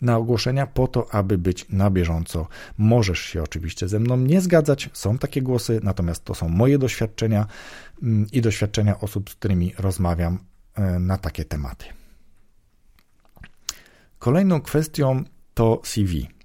[0.00, 2.48] na ogłoszenia po to, aby być na bieżąco.
[2.78, 7.46] Możesz się oczywiście ze mną nie zgadzać, są takie głosy, natomiast to są moje doświadczenia
[8.02, 10.38] mm, i doświadczenia osób, z którymi rozmawiam
[10.74, 11.84] e, na takie tematy.
[14.18, 16.39] Kolejną kwestią to CV.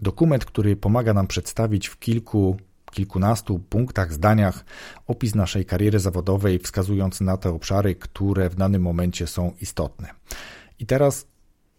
[0.00, 2.56] Dokument, który pomaga nam przedstawić w kilku,
[2.90, 4.64] kilkunastu punktach, zdaniach
[5.06, 10.08] opis naszej kariery zawodowej, wskazując na te obszary, które w danym momencie są istotne.
[10.78, 11.26] I teraz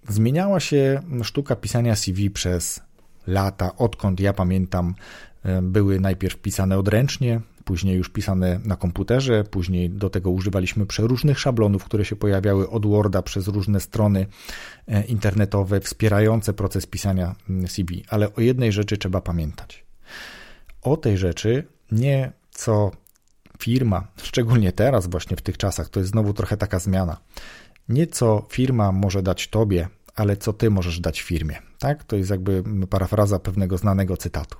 [0.07, 2.81] zmieniała się sztuka pisania CV przez
[3.27, 4.95] lata, odkąd ja pamiętam,
[5.43, 11.39] e, były najpierw pisane odręcznie, później już pisane na komputerze, później do tego używaliśmy przeróżnych
[11.39, 14.25] szablonów, które się pojawiały od Worda przez różne strony
[14.87, 18.03] e, internetowe wspierające proces pisania mm, CV.
[18.09, 19.85] Ale o jednej rzeczy trzeba pamiętać.
[20.81, 22.91] O tej rzeczy nie co
[23.59, 27.17] firma, szczególnie teraz, właśnie w tych czasach, to jest znowu trochę taka zmiana.
[27.89, 31.59] Nie co firma może dać tobie, ale co ty możesz dać firmie.
[31.79, 32.03] Tak?
[32.03, 34.57] To jest jakby parafraza pewnego znanego cytatu.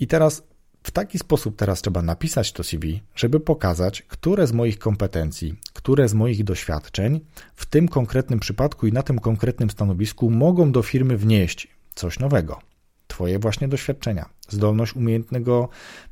[0.00, 0.51] I teraz
[0.82, 6.08] w taki sposób teraz trzeba napisać to CV, żeby pokazać, które z moich kompetencji, które
[6.08, 7.20] z moich doświadczeń
[7.54, 12.60] w tym konkretnym przypadku i na tym konkretnym stanowisku mogą do firmy wnieść coś nowego.
[13.06, 15.68] Twoje właśnie doświadczenia, zdolność umiejętnego,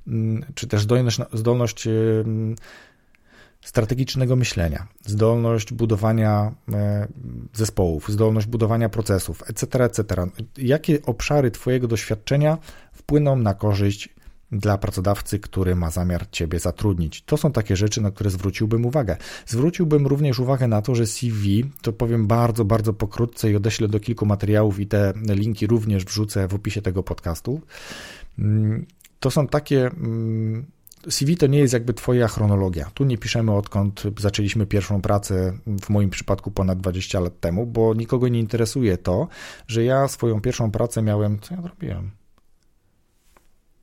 [0.06, 1.88] mm, czy też zdolność, zdolność
[3.60, 7.08] strategicznego myślenia, zdolność budowania e,
[7.52, 10.26] zespołów, zdolność budowania procesów, etc., etc.
[10.56, 12.58] Jakie obszary Twojego doświadczenia
[12.92, 14.08] wpłyną na korzyść
[14.52, 17.22] dla pracodawcy, który ma zamiar Ciebie zatrudnić.
[17.22, 19.16] To są takie rzeczy, na które zwróciłbym uwagę.
[19.46, 24.00] Zwróciłbym również uwagę na to, że CV, to powiem bardzo, bardzo pokrótce i odeślę do
[24.00, 27.60] kilku materiałów i te linki również wrzucę w opisie tego podcastu.
[28.38, 28.86] Mm,
[29.20, 30.66] to są takie mm,
[31.08, 32.90] CV to nie jest jakby Twoja chronologia.
[32.94, 37.94] Tu nie piszemy odkąd zaczęliśmy pierwszą pracę, w moim przypadku ponad 20 lat temu, bo
[37.94, 39.28] nikogo nie interesuje to,
[39.66, 41.40] że ja swoją pierwszą pracę miałem.
[41.40, 42.19] Co ja robiłem?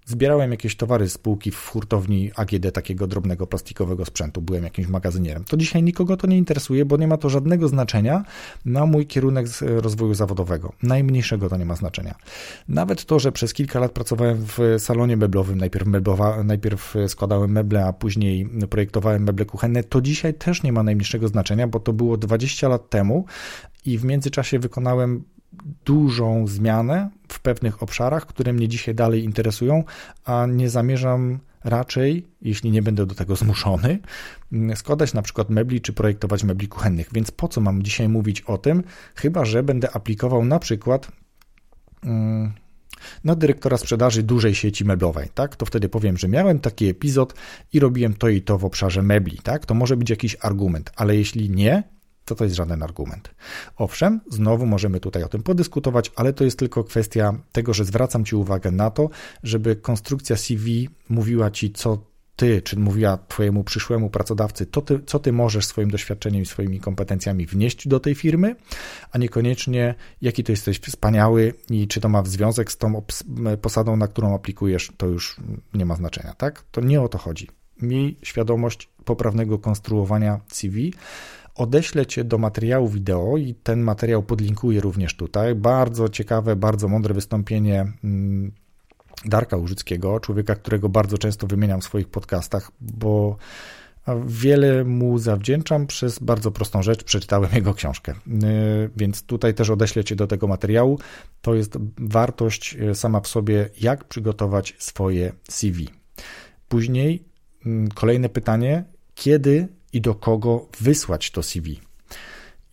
[0.10, 4.42] Zbierałem jakieś towary z spółki w hurtowni AGD takiego drobnego plastikowego sprzętu.
[4.42, 5.44] Byłem jakimś magazynierem.
[5.44, 8.24] To dzisiaj nikogo to nie interesuje, bo nie ma to żadnego znaczenia
[8.66, 10.74] na mój kierunek rozwoju zawodowego.
[10.84, 12.16] Najmniejszego to nie ma znaczenia.
[12.68, 17.86] Nawet to, że przez kilka lat pracowałem w salonie meblowym, najpierw, meblowa, najpierw składałem meble,
[17.86, 22.18] a później projektowałem meble kuchenne, to dzisiaj też nie ma najmniejszego znaczenia, bo to było
[22.18, 23.26] 20 lat temu
[23.86, 25.24] i w międzyczasie wykonałem
[25.86, 29.84] dużą zmianę w pewnych obszarach, które mnie dzisiaj dalej interesują,
[30.26, 34.00] a nie zamierzam raczej, jeśli nie będę do tego zmuszony,
[34.52, 37.10] mm, składać na przykład mebli czy projektować mebli kuchennych.
[37.14, 38.84] Więc po co mam dzisiaj mówić o tym,
[39.16, 41.12] chyba że będę aplikował na przykład
[42.04, 42.54] mm,
[43.24, 45.56] na dyrektora sprzedaży dużej sieci meblowej, tak?
[45.56, 47.34] To wtedy powiem, że miałem taki epizod
[47.74, 49.66] i robiłem to i to w obszarze mebli, tak?
[49.66, 51.84] To może być jakiś argument, ale jeśli nie,
[52.28, 53.30] to to jest żaden argument.
[53.78, 58.26] Owszem, znowu możemy tutaj o tym podyskutować, ale to jest tylko kwestia tego, że zwracam
[58.26, 59.10] Ci uwagę na to,
[59.44, 61.98] żeby konstrukcja CV mówiła Ci, co
[62.36, 66.80] ty, czy mówiła twojemu przyszłemu pracodawcy, to ty, co ty możesz swoim doświadczeniem i swoimi
[66.80, 68.56] kompetencjami wnieść do tej firmy,
[69.12, 73.02] a niekoniecznie jaki to jesteś wspaniały i czy to ma związek z tą
[73.62, 75.38] posadą, na którą aplikujesz, to już
[75.74, 76.64] nie ma znaczenia, tak?
[76.72, 77.48] To nie o to chodzi.
[77.82, 80.94] Miej świadomość poprawnego konstruowania CV,
[81.58, 85.56] odeślę Cię do materiału wideo i ten materiał podlinkuję również tutaj.
[85.56, 88.52] Bardzo ciekawe, bardzo mądre wystąpienie mm,
[89.26, 93.38] Darka Użyckiego, człowieka, którego bardzo często wymieniam w swoich podcastach, bo
[94.26, 97.04] wiele mu zawdzięczam przez bardzo prostą rzecz.
[97.04, 101.00] Przeczytałem jego książkę, y, więc tutaj też odeślę Cię do tego materiału.
[101.42, 105.90] To jest wartość y, sama w sobie, jak przygotować swoje CV.
[106.70, 107.24] Później
[107.66, 108.84] mm, kolejne pytanie,
[109.16, 111.80] kiedy i do kogo wysłać to CV.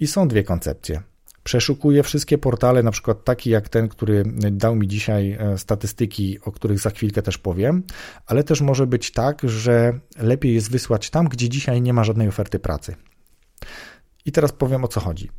[0.01, 1.03] I są dwie koncepcje.
[1.45, 6.53] Przeszukuję wszystkie portale, na przykład taki jak ten, który dał mi dzisiaj e, statystyki, o
[6.53, 7.83] których za chwilkę też powiem,
[8.27, 12.29] ale też może być tak, że lepiej jest wysłać tam, gdzie dzisiaj nie ma żadnej
[12.29, 12.95] oferty pracy.
[14.27, 15.31] I teraz powiem o co chodzi.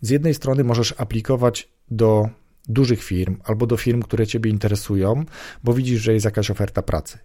[0.00, 2.28] Z jednej strony możesz aplikować do
[2.68, 5.24] dużych firm albo do firm, które Ciebie interesują,
[5.64, 7.18] bo widzisz, że jest jakaś oferta pracy.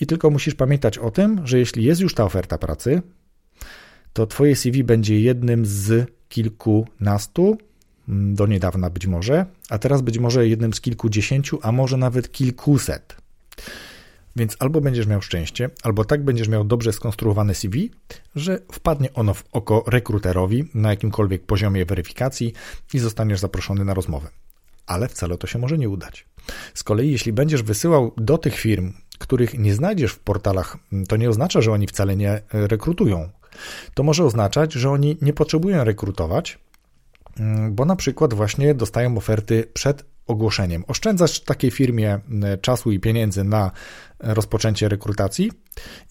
[0.00, 3.02] I tylko musisz pamiętać o tym, że jeśli jest już ta oferta pracy,
[4.14, 7.58] to Twoje CV będzie jednym z kilkunastu,
[8.08, 12.32] mm, do niedawna być może, a teraz być może jednym z kilkudziesięciu, a może nawet
[12.32, 13.16] kilkuset.
[14.36, 17.90] Więc albo będziesz miał szczęście, albo tak będziesz miał dobrze skonstruowane CV,
[18.36, 22.52] że wpadnie ono w oko rekruterowi na jakimkolwiek poziomie weryfikacji
[22.94, 24.28] i zostaniesz zaproszony na rozmowę.
[24.86, 26.26] Ale wcale to się może nie udać.
[26.74, 31.30] Z kolei, jeśli będziesz wysyłał do tych firm, których nie znajdziesz w portalach, to nie
[31.30, 33.28] oznacza, że oni wcale nie rekrutują.
[33.94, 36.58] To może oznaczać, że oni nie potrzebują rekrutować,
[37.40, 40.84] mm, bo na przykład właśnie dostają oferty przed ogłoszeniem.
[40.86, 43.70] Oszczędzasz takiej firmie mm, czasu i pieniędzy na
[44.20, 45.52] rozpoczęcie rekrutacji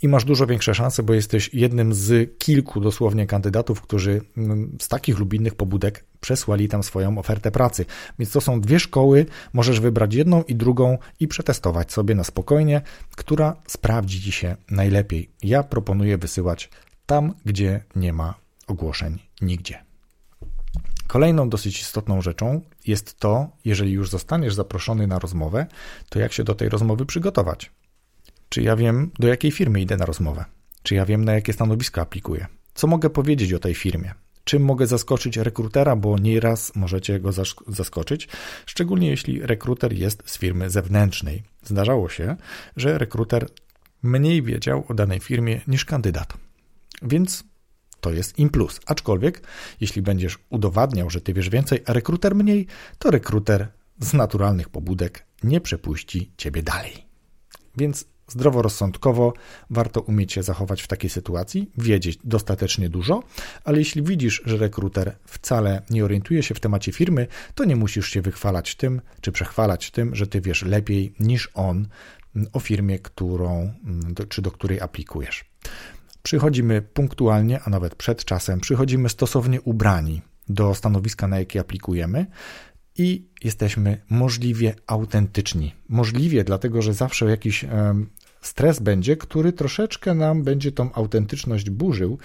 [0.01, 4.87] i masz dużo większe szanse, bo jesteś jednym z kilku dosłownie kandydatów, którzy mm, z
[4.87, 7.85] takich lub innych pobudek przesłali tam swoją ofertę pracy.
[8.19, 12.81] Więc to są dwie szkoły, możesz wybrać jedną i drugą i przetestować sobie na spokojnie,
[13.15, 15.29] która sprawdzi ci się najlepiej.
[15.43, 16.69] Ja proponuję wysyłać
[17.05, 18.33] tam, gdzie nie ma
[18.67, 19.83] ogłoszeń nigdzie.
[21.07, 25.65] Kolejną dosyć istotną rzeczą jest to, jeżeli już zostaniesz zaproszony na rozmowę,
[26.09, 27.71] to jak się do tej rozmowy przygotować.
[28.49, 30.45] Czy ja wiem, do jakiej firmy idę na rozmowę?
[30.83, 32.47] Czy ja wiem, na jakie stanowisko aplikuję?
[32.73, 34.13] Co mogę powiedzieć o tej firmie?
[34.43, 37.31] Czym mogę zaskoczyć rekrutera, bo nieraz możecie go
[37.67, 38.27] zaskoczyć,
[38.65, 41.43] szczególnie jeśli rekruter jest z firmy zewnętrznej.
[41.63, 42.35] Zdarzało się,
[42.77, 43.47] że rekruter
[44.03, 46.33] mniej wiedział o danej firmie niż kandydat.
[47.01, 47.43] Więc
[48.01, 48.79] to jest im plus.
[48.85, 49.47] Aczkolwiek,
[49.81, 52.67] jeśli będziesz udowadniał, że ty wiesz więcej, a rekruter mniej,
[52.99, 53.67] to rekruter
[53.99, 57.05] z naturalnych pobudek nie przepuści ciebie dalej.
[57.77, 59.33] Więc zdroworozsądkowo
[59.69, 63.23] warto umieć się zachować w takiej sytuacji, wiedzieć dostatecznie dużo,
[63.63, 68.09] ale jeśli widzisz, że rekruter wcale nie orientuje się w temacie firmy, to nie musisz
[68.09, 71.87] się wychwalać tym, czy przechwalać tym, że ty wiesz lepiej niż on
[72.53, 73.73] o firmie, którą,
[74.29, 75.45] czy do której aplikujesz.
[76.23, 82.25] Przychodzimy punktualnie, a nawet przed czasem, przychodzimy stosownie ubrani do stanowiska, na jakie aplikujemy
[82.97, 85.73] i jesteśmy możliwie autentyczni.
[85.89, 87.65] Możliwie, dlatego że zawsze jakiś
[88.41, 92.17] stres będzie, który troszeczkę nam będzie tą autentyczność burzył.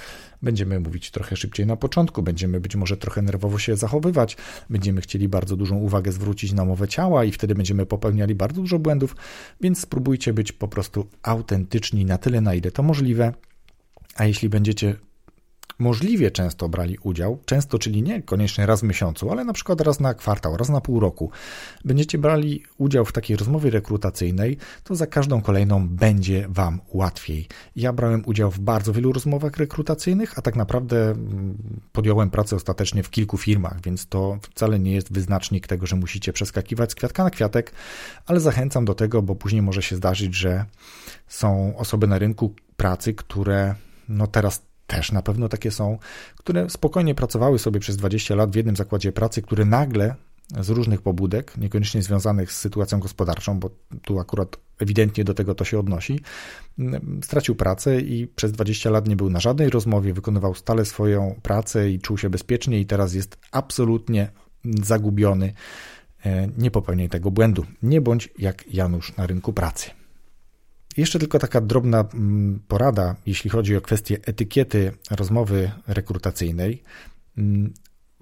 [0.43, 4.37] Będziemy mówić trochę szybciej na początku, będziemy być może trochę nerwowo się zachowywać,
[4.71, 8.79] będziemy chcieli bardzo dużą uwagę zwrócić na mowę ciała i wtedy będziemy popełniali bardzo dużo
[8.79, 9.17] błędów,
[9.61, 13.33] więc spróbujcie być po prostu autentyczni na tyle, na ile to możliwe
[14.19, 14.97] a jeśli będziecie
[15.79, 20.01] możliwie często brali udział, często, czyli nie koniecznie raz w miesiącu, ale na przykład raz
[20.01, 21.31] na kwartał, raz na pół roku,
[21.85, 27.49] będziecie brali udział w takiej rozmowie rekrutacyjnej, to za każdą kolejną będzie Wam łatwiej.
[27.77, 31.57] Ja brałem udział w bardzo wielu rozmowach rekrutacyjnych, a tak naprawdę mm,
[31.93, 36.33] podjąłem pracę ostatecznie w kilku firmach, więc to wcale nie jest wyznacznik tego, że musicie
[36.33, 37.73] przeskakiwać z kwiatka na kwiatek,
[38.27, 40.65] ale zachęcam do tego, bo później może się zdarzyć, że
[41.29, 43.75] są osoby na rynku pracy, które
[44.09, 45.99] no teraz też na pewno takie są,
[46.37, 50.15] które spokojnie pracowały sobie przez 20 lat w jednym zakładzie pracy, który nagle
[50.61, 53.71] z różnych pobudek, niekoniecznie związanych z sytuacją gospodarczą, bo
[54.03, 56.21] tu akurat ewidentnie do tego to się odnosi,
[57.23, 61.91] stracił pracę i przez 20 lat nie był na żadnej rozmowie, wykonywał stale swoją pracę
[61.91, 64.31] i czuł się bezpiecznie i teraz jest absolutnie
[64.83, 65.53] zagubiony.
[66.27, 67.65] E, nie popełniaj tego błędu.
[67.83, 69.91] Nie bądź jak Janusz na rynku pracy.
[70.99, 76.83] Jeszcze tylko taka drobna mm, porada, jeśli chodzi o kwestię etykiety rozmowy rekrutacyjnej.
[77.39, 77.73] Mm,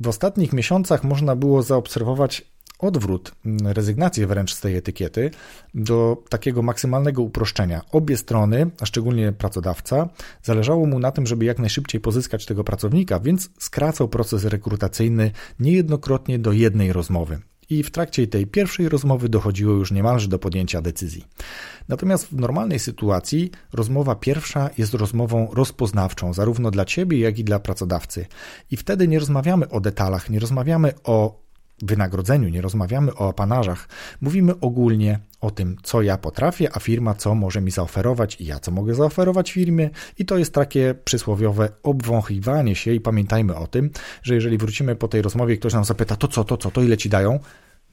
[0.01, 2.43] w ostatnich miesiącach można było zaobserwować
[2.79, 5.31] odwrót, mm, rezygnację wręcz z tej etykiety
[5.75, 7.81] do takiego maksymalnego uproszczenia.
[7.93, 10.09] Obie strony, a szczególnie pracodawca,
[10.43, 16.39] zależało mu na tym, żeby jak najszybciej pozyskać tego pracownika, więc skracał proces rekrutacyjny niejednokrotnie
[16.39, 17.41] do jednej rozmowy
[17.71, 21.25] i w trakcie tej pierwszej rozmowy dochodziło już niemalże do podjęcia decyzji.
[21.89, 27.59] Natomiast w normalnej sytuacji rozmowa pierwsza jest rozmową rozpoznawczą, zarówno dla ciebie, jak i dla
[27.59, 28.27] pracodawcy.
[28.71, 31.46] I wtedy nie rozmawiamy o detalach, nie rozmawiamy o
[31.83, 33.89] wynagrodzeniu, nie rozmawiamy o apanarzach.
[34.21, 38.61] Mówimy ogólnie o tym, co ja potrafię, a firma co może mi zaoferować i ja
[38.61, 39.91] co mogę zaoferować firmie.
[40.19, 43.91] I to jest takie przysłowiowe obwąchiwanie się i pamiętajmy o tym,
[44.23, 46.97] że jeżeli wrócimy po tej rozmowie, ktoś nam zapyta, to co, to co, to ile
[46.97, 47.41] ci dają?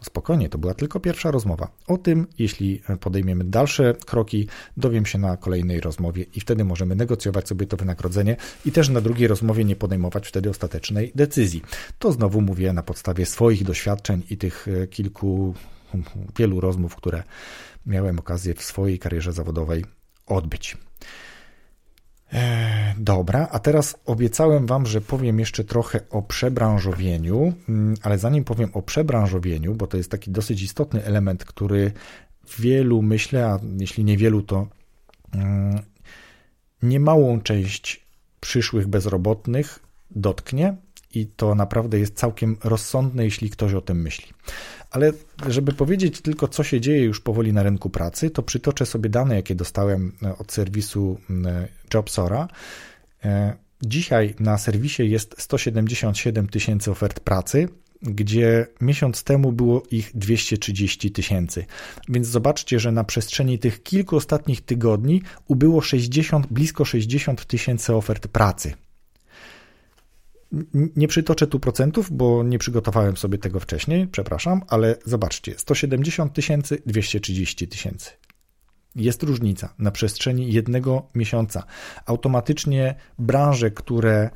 [0.04, 1.68] Spokojnie, to była tylko pierwsza rozmowa.
[1.88, 4.48] O tym, jeśli podejmiemy dalsze kroki,
[4.78, 8.36] dowiem się na kolejnej rozmowie i wtedy możemy negocjować sobie to wynagrodzenie
[8.66, 11.62] i też na drugiej rozmowie nie podejmować wtedy ostatecznej decyzji.
[12.00, 15.54] To znowu mówię na podstawie swoich doświadczeń i tych e, kilku,
[16.38, 17.24] wielu rozmów, które
[17.86, 19.86] miałem okazję w swojej karierze zawodowej
[20.26, 20.78] odbyć.
[22.34, 28.44] E, dobra, a teraz obiecałem Wam, że powiem jeszcze trochę o przebranżowieniu, mm, ale zanim
[28.44, 31.92] powiem o przebranżowieniu, bo to jest taki dosyć istotny element, który
[32.60, 34.68] wielu, myślę, a jeśli niewielu, to
[35.34, 35.82] mm,
[36.84, 38.06] niemałą część
[38.40, 39.80] przyszłych bezrobotnych
[40.12, 40.76] dotknie
[41.14, 44.28] i to naprawdę jest całkiem rozsądne, jeśli ktoś o tym myśli.
[44.92, 45.12] Ale
[45.48, 49.36] żeby powiedzieć tylko, co się dzieje już powoli na rynku pracy, to przytoczę sobie dane,
[49.36, 51.18] jakie dostałem e, od serwisu
[51.94, 52.48] Jobsora.
[53.26, 57.70] E, dzisiaj na serwisie jest 177 tysięcy ofert pracy,
[58.02, 61.66] gdzie miesiąc temu było ich 230 tysięcy.
[62.10, 68.28] Więc zobaczcie, że na przestrzeni tych kilku ostatnich tygodni ubyło 60, blisko 60 tysięcy ofert
[68.28, 68.74] pracy.
[70.74, 76.82] Nie przytoczę tu procentów, bo nie przygotowałem sobie tego wcześniej, przepraszam, ale zobaczcie, 170 tysięcy,
[76.86, 78.12] 230 tysięcy.
[78.96, 81.64] Jest różnica na przestrzeni jednego miesiąca.
[82.06, 84.30] Automatycznie branże, które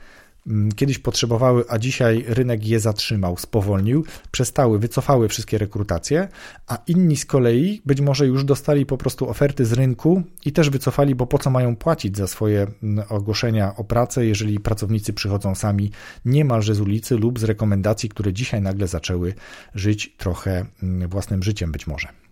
[0.75, 6.27] kiedyś potrzebowały, a dzisiaj rynek je zatrzymał, spowolnił, przestały, wycofały wszystkie rekrutacje,
[6.67, 10.69] a inni z kolei być może już dostali po prostu oferty z rynku i też
[10.69, 15.55] wycofali, bo po co mają płacić za swoje mm, ogłoszenia o pracę, jeżeli pracownicy przychodzą
[15.55, 15.91] sami
[16.25, 19.33] niemalże z ulicy lub z rekomendacji, które dzisiaj nagle zaczęły
[19.75, 22.26] żyć trochę mm, własnym życiem być może.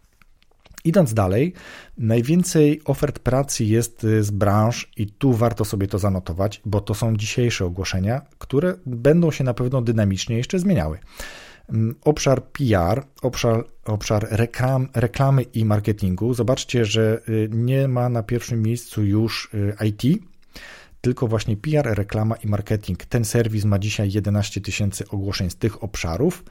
[0.86, 1.54] Idąc dalej,
[1.98, 6.94] najwięcej ofert pracy jest y, z branż, i tu warto sobie to zanotować, bo to
[6.94, 11.00] są dzisiejsze ogłoszenia, które będą się na pewno dynamicznie jeszcze zmieniały.
[11.70, 16.34] Mm, obszar PR, obszar, obszar reklam, reklamy i marketingu.
[16.34, 20.24] Zobaczcie, że y, nie ma na pierwszym miejscu już y, IT,
[21.02, 23.06] tylko właśnie PR, reklama i marketing.
[23.06, 26.44] Ten serwis ma dzisiaj 11 tysięcy ogłoszeń z tych obszarów.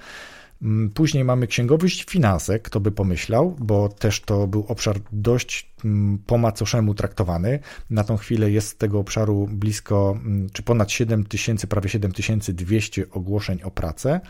[0.65, 6.19] Mm, później mamy księgowość, finanse, kto by pomyślał, bo też to był obszar dość mm,
[6.27, 7.59] po macoszemu traktowany.
[7.91, 13.11] Na tą chwilę jest z tego obszaru blisko, mm, czy ponad 7 tysięcy, prawie 7200
[13.11, 14.21] ogłoszeń o pracę.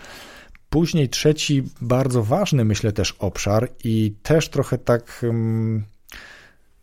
[0.70, 5.24] Później trzeci, bardzo ważny, myślę też obszar i też trochę tak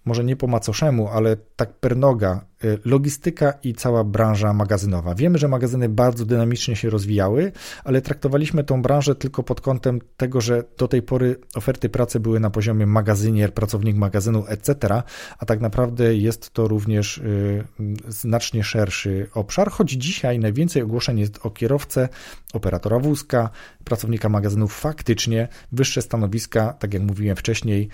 [0.05, 5.15] może nie po macoszemu, ale tak per noga, y, logistyka i cała branża magazynowa.
[5.15, 7.51] Wiemy, że magazyny bardzo dynamicznie się rozwijały,
[7.83, 12.39] ale traktowaliśmy tą branżę tylko pod kątem tego, że do tej pory oferty pracy były
[12.39, 15.01] na poziomie magazynier, pracownik magazynu, etc.,
[15.37, 17.63] a tak naprawdę jest to również y,
[18.07, 22.09] znacznie szerszy obszar, choć dzisiaj najwięcej ogłoszeń jest o kierowcę,
[22.53, 23.49] operatora wózka,
[23.83, 24.67] pracownika magazynu.
[24.67, 27.89] Faktycznie wyższe stanowiska, tak jak mówiłem wcześniej,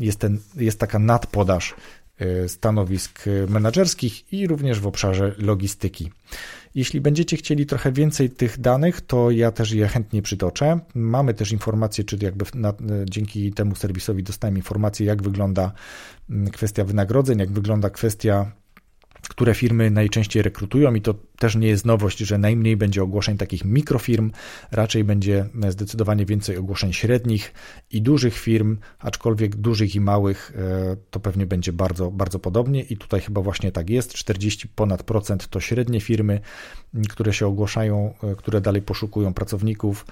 [0.00, 1.74] jest, ten, jest taka nadpodaż
[2.18, 6.10] e, stanowisk menedżerskich i również w obszarze logistyki.
[6.74, 10.80] Jeśli będziecie chcieli trochę więcej tych danych, to ja też je chętnie przytoczę.
[10.94, 12.74] Mamy też informacje, czy jakby na,
[13.04, 15.72] dzięki temu serwisowi dostałem informację, jak wygląda
[16.30, 18.52] mm, kwestia wynagrodzeń, jak wygląda kwestia
[19.30, 23.64] które firmy najczęściej rekrutują i to też nie jest nowość, że najmniej będzie ogłoszeń takich
[23.64, 24.30] mikrofirm,
[24.70, 27.54] raczej będzie zdecydowanie więcej ogłoszeń średnich
[27.90, 32.96] i dużych firm, aczkolwiek dużych i małych e, to pewnie będzie bardzo, bardzo podobnie i
[32.96, 36.40] tutaj chyba właśnie tak jest, 40 ponad procent to średnie firmy,
[37.08, 40.06] które się ogłaszają, e, które dalej poszukują pracowników,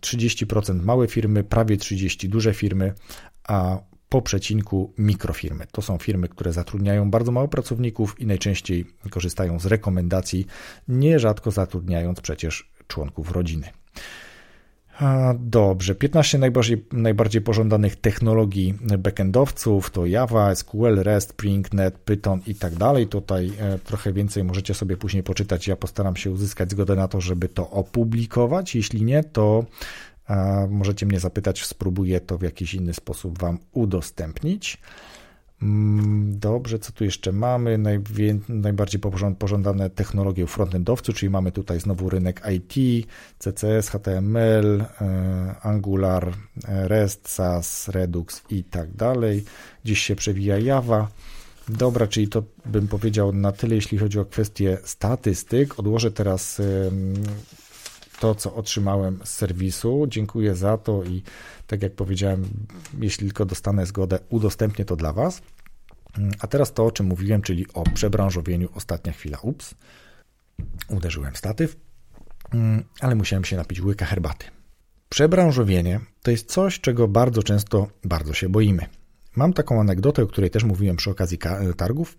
[0.00, 2.94] 30% e, małe firmy, prawie 30 duże firmy,
[3.48, 5.66] a po przecinku mikrofirmy.
[5.72, 10.46] To są firmy, które zatrudniają bardzo mało pracowników i najczęściej korzystają z rekomendacji,
[10.88, 13.70] nierzadko zatrudniając przecież członków rodziny.
[15.38, 22.54] Dobrze, 15 najbardziej, najbardziej pożądanych technologii backendowców to Java, SQL, REST, Spring, Net, Python i
[22.54, 23.06] tak dalej.
[23.06, 25.68] Tutaj e, trochę więcej możecie sobie później poczytać.
[25.68, 28.74] Ja postaram się uzyskać zgodę na to, żeby to opublikować.
[28.74, 29.64] Jeśli nie, to
[30.70, 34.78] Możecie mnie zapytać, spróbuję to w jakiś inny sposób Wam udostępnić.
[35.62, 37.78] Mm, dobrze, co tu jeszcze mamy?
[37.78, 38.38] Najwię...
[38.48, 39.00] najbardziej
[39.38, 43.06] pożądane technologie frontendowców, czyli mamy tutaj znowu rynek IT,
[43.38, 46.32] CCS, HTML, e, Angular,
[46.64, 49.44] REST, SAS, Redux i tak dalej.
[49.84, 51.08] Dziś się przewija Java.
[51.68, 55.78] Dobra, czyli to bym powiedział na tyle, jeśli chodzi o kwestię statystyk.
[55.78, 56.60] Odłożę teraz
[58.20, 60.06] to, co otrzymałem z serwisu.
[60.08, 61.22] Dziękuję za to i
[61.66, 62.48] tak jak powiedziałem,
[62.98, 65.42] jeśli tylko dostanę zgodę, udostępnię to dla Was.
[66.40, 68.68] A teraz to, o czym mówiłem, czyli o przebranżowieniu.
[68.74, 69.74] Ostatnia chwila, ups,
[70.88, 71.76] uderzyłem statyw,
[73.00, 74.46] ale musiałem się napić łyka herbaty.
[75.08, 78.86] Przebranżowienie to jest coś, czego bardzo często bardzo się boimy.
[79.36, 81.38] Mam taką anegdotę, o której też mówiłem przy okazji
[81.76, 82.18] targów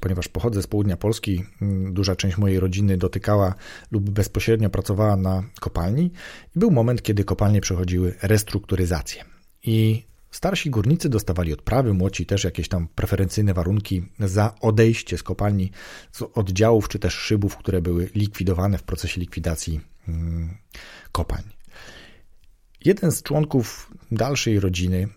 [0.00, 3.54] ponieważ pochodzę z południa Polski, mm, duża część mojej rodziny dotykała
[3.90, 6.10] lub bezpośrednio pracowała na kopalni
[6.56, 9.24] i był moment, kiedy kopalnie przechodziły restrukturyzację.
[9.62, 15.70] I starsi górnicy dostawali odprawy, młodzi też jakieś tam preferencyjne warunki za odejście z kopalni,
[16.12, 20.56] z oddziałów czy też szybów, które były likwidowane w procesie likwidacji mm,
[21.12, 21.44] kopalń.
[22.84, 25.08] Jeden z członków dalszej rodziny,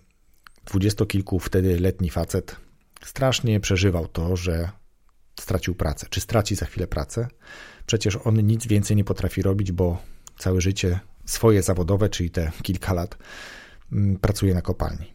[0.65, 2.64] dwudziestokilku wtedy letni facet,
[3.05, 4.69] strasznie przeżywał to, że
[5.39, 7.27] stracił pracę, czy straci za chwilę pracę.
[7.85, 10.01] Przecież on nic więcej nie potrafi robić, bo
[10.37, 13.17] całe życie swoje zawodowe, czyli te kilka lat,
[13.91, 15.13] mm, pracuje na kopalni.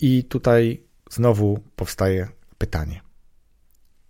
[0.00, 2.28] I tutaj znowu powstaje
[2.58, 3.00] pytanie: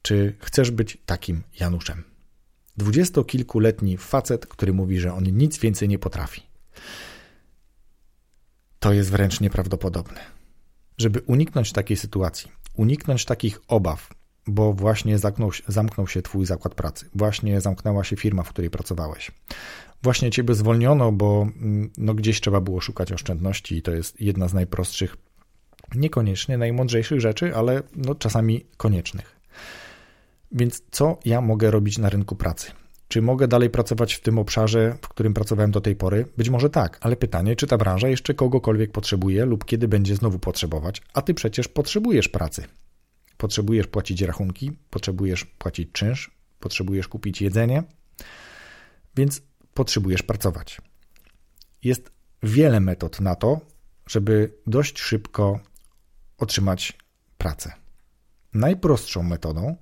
[0.03, 2.05] czy chcesz być takim Januszem?
[2.77, 6.43] Dwudziestokilkuletni facet, który mówi, że on nic więcej nie potrafi.
[8.79, 10.21] To jest wręcz nieprawdopodobne.
[10.99, 14.09] Żeby uniknąć takiej sytuacji, uniknąć takich obaw,
[14.47, 19.31] bo właśnie zamknął, zamknął się Twój zakład pracy, właśnie zamknęła się firma, w której pracowałeś,
[20.03, 24.49] właśnie Ciebie zwolniono, bo mm, no, gdzieś trzeba było szukać oszczędności i to jest jedna
[24.49, 25.17] z najprostszych,
[25.95, 29.41] niekoniecznie najmądrzejszych rzeczy, ale no, czasami koniecznych.
[30.53, 32.71] Więc co ja mogę robić na rynku pracy?
[33.09, 36.27] Czy mogę dalej pracować w tym obszarze, w którym pracowałem do tej pory?
[36.37, 40.39] Być może tak, ale pytanie, czy ta branża jeszcze kogokolwiek potrzebuje lub kiedy będzie znowu
[40.39, 42.65] potrzebować, a ty przecież potrzebujesz pracy.
[43.37, 46.31] Potrzebujesz płacić rachunki, potrzebujesz płacić czynsz,
[46.61, 47.83] potrzebujesz kupić jedzenie,
[49.17, 49.43] więc
[49.75, 50.81] potrzebujesz pracować.
[51.83, 52.11] Jest
[52.43, 53.61] wiele metod na to,
[54.07, 55.61] żeby dość szybko
[56.39, 56.93] otrzymać
[57.39, 57.73] pracę.
[58.55, 59.77] Najprostszą metodą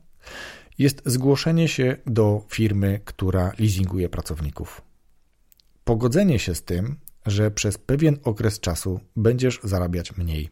[0.79, 4.83] jest zgłoszenie się do firmy, która leasinguje pracowników.
[5.85, 6.97] Pogodzenie się z tym,
[7.27, 10.51] że przez pewien okres czasu będziesz zarabiać mniej.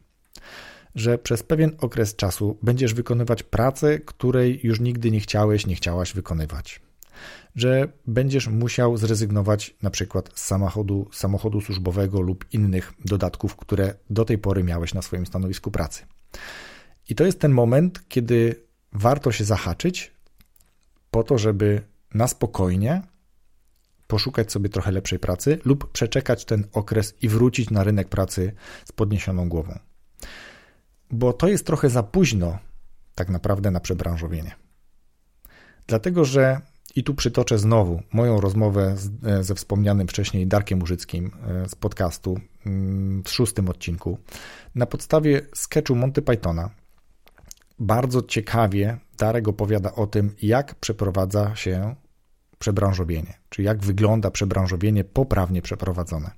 [0.95, 6.13] Że przez pewien okres czasu będziesz wykonywać pracę, której już nigdy nie chciałeś, nie chciałaś
[6.13, 6.81] wykonywać.
[7.57, 14.25] Że będziesz musiał zrezygnować na przykład z samochodu, samochodu służbowego lub innych dodatków, które do
[14.25, 16.03] tej pory miałeś na swoim stanowisku pracy.
[17.09, 20.13] I to jest ten moment, kiedy warto się zahaczyć
[21.11, 21.83] po to, żeby
[22.15, 23.03] na spokojnie
[24.07, 28.53] poszukać sobie trochę lepszej pracy lub przeczekać ten okres i wrócić na rynek pracy
[28.85, 29.79] z podniesioną głową.
[31.11, 32.59] Bo to jest trochę za późno
[33.15, 34.55] tak naprawdę na przebranżowienie.
[35.87, 36.61] Dlatego, że
[36.97, 41.75] i tu przytoczę znowu moją rozmowę z, e, ze wspomnianym wcześniej Darkiem Użyckim e, z
[41.75, 44.19] podcastu mm, w szóstym odcinku.
[44.75, 46.71] Na podstawie sketchu Monty Pythona
[47.83, 51.95] bardzo ciekawie Darek opowiada o tym, jak przeprowadza się
[52.59, 56.31] przebranżowienie, czy jak wygląda przebranżowienie poprawnie przeprowadzone.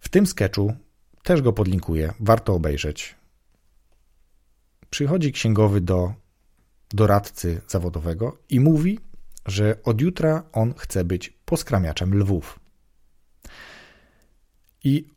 [0.00, 0.74] W tym sketchu
[1.22, 3.16] też go podlinkuję, warto obejrzeć.
[4.90, 6.14] Przychodzi księgowy do
[6.90, 8.98] doradcy zawodowego i mówi,
[9.46, 12.60] że od jutra on chce być poskramiaczem lwów.
[14.84, 15.08] I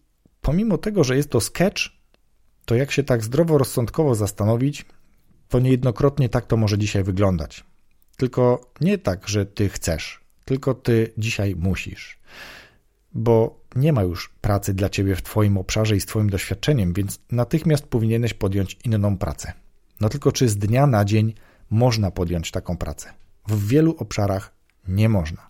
[0.41, 2.02] pomimo tego, że jest to sketch,
[2.65, 4.85] to jak się tak zdroworozsądkowo zastanowić,
[5.49, 7.63] to niejednokrotnie tak to może dzisiaj wyglądać.
[8.17, 12.19] Tylko nie tak, że ty chcesz, tylko ty dzisiaj musisz.
[13.13, 17.19] Bo nie ma już pracy dla ciebie w twoim obszarze i z twoim doświadczeniem, więc
[17.31, 19.53] natychmiast powinieneś podjąć inną pracę.
[20.01, 21.33] No tylko czy z dnia na dzień
[21.69, 23.13] można podjąć taką pracę?
[23.47, 24.53] W wielu obszarach
[24.87, 25.47] nie można.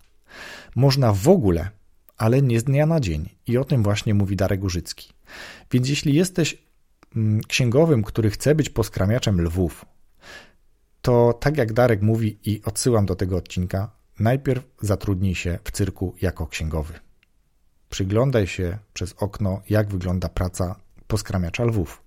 [0.76, 1.70] Można w ogóle,
[2.16, 3.28] ale nie z dnia na dzień.
[3.46, 5.12] I o tym właśnie mówi Darek Użycki.
[5.72, 6.64] Więc jeśli jesteś
[7.48, 9.84] księgowym, który chce być poskramiaczem lwów,
[11.02, 16.14] to tak jak Darek mówi i odsyłam do tego odcinka, najpierw zatrudnij się w cyrku
[16.22, 16.94] jako księgowy.
[17.90, 22.02] Przyglądaj się przez okno, jak wygląda praca poskramiacza lwów.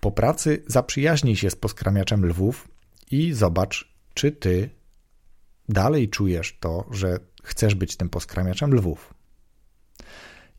[0.00, 2.68] Po pracy zaprzyjaźnij się z poskramiaczem lwów
[3.10, 4.70] i zobacz, czy ty
[5.68, 9.14] dalej czujesz to, że chcesz być tym poskramiaczem lwów.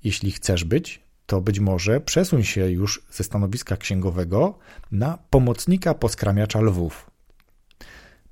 [0.03, 4.57] Jeśli chcesz być, to być może przesuń się już ze stanowiska księgowego
[4.91, 7.09] na pomocnika poskramiacza lwów.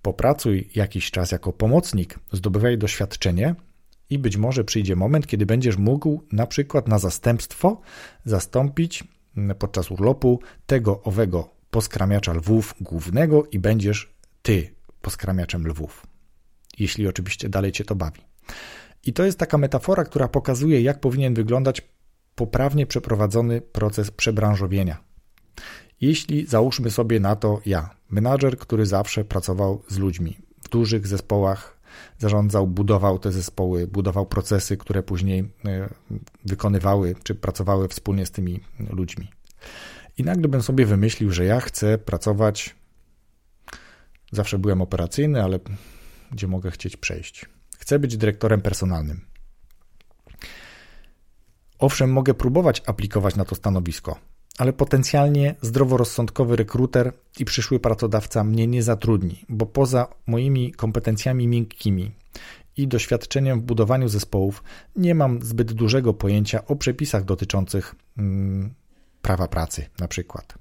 [0.01, 3.55] Popracuj jakiś czas jako pomocnik, zdobywaj doświadczenie
[4.09, 7.81] i być może przyjdzie moment, kiedy będziesz mógł na przykład na zastępstwo
[8.25, 9.03] zastąpić
[9.59, 16.07] podczas urlopu tego owego poskramiacza lwów głównego i będziesz ty poskramiaczem lwów.
[16.79, 18.21] Jeśli oczywiście dalej cię to bawi.
[19.03, 21.81] I to jest taka metafora, która pokazuje, jak powinien wyglądać
[22.41, 25.03] poprawnie przeprowadzony proces przebranżowienia.
[26.01, 31.77] Jeśli załóżmy sobie na to ja, menadżer, który zawsze pracował z ludźmi w dużych zespołach,
[32.17, 35.89] zarządzał, budował te zespoły, budował procesy, które później e,
[36.45, 39.29] wykonywały czy pracowały wspólnie z tymi ludźmi.
[40.17, 42.75] I nagle bym sobie wymyślił, że ja chcę pracować.
[44.31, 45.59] Zawsze byłem operacyjny, ale
[46.31, 47.45] gdzie mogę chcieć przejść?
[47.77, 49.30] Chcę być dyrektorem personalnym.
[51.81, 54.19] Owszem, mogę próbować aplikować na to stanowisko,
[54.57, 62.11] ale potencjalnie zdroworozsądkowy rekruter i przyszły pracodawca mnie nie zatrudni, bo poza moimi kompetencjami miękkimi
[62.77, 64.63] i doświadczeniem w budowaniu zespołów
[64.95, 68.73] nie mam zbyt dużego pojęcia o przepisach dotyczących mm,
[69.21, 70.57] prawa pracy, na przykład,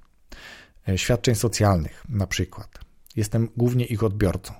[0.88, 2.78] e, świadczeń socjalnych, na przykład.
[3.16, 4.54] Jestem głównie ich odbiorcą.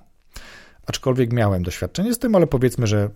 [0.87, 3.11] Aczkolwiek miałem doświadczenie z tym, ale powiedzmy, że,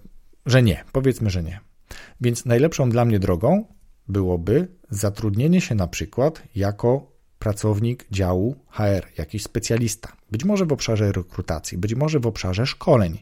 [0.47, 0.85] że nie.
[0.93, 1.74] Powiedzmy, że nie.
[2.21, 3.65] Więc najlepszą dla mnie drogą
[4.09, 10.17] byłoby zatrudnienie się na przykład jako pracownik działu HR, jakiś specjalista.
[10.31, 13.19] Być może w obszarze rekrutacji, być może w obszarze szkoleń,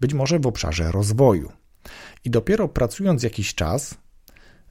[0.00, 1.52] być może w obszarze rozwoju.
[2.24, 3.94] I dopiero pracując jakiś czas,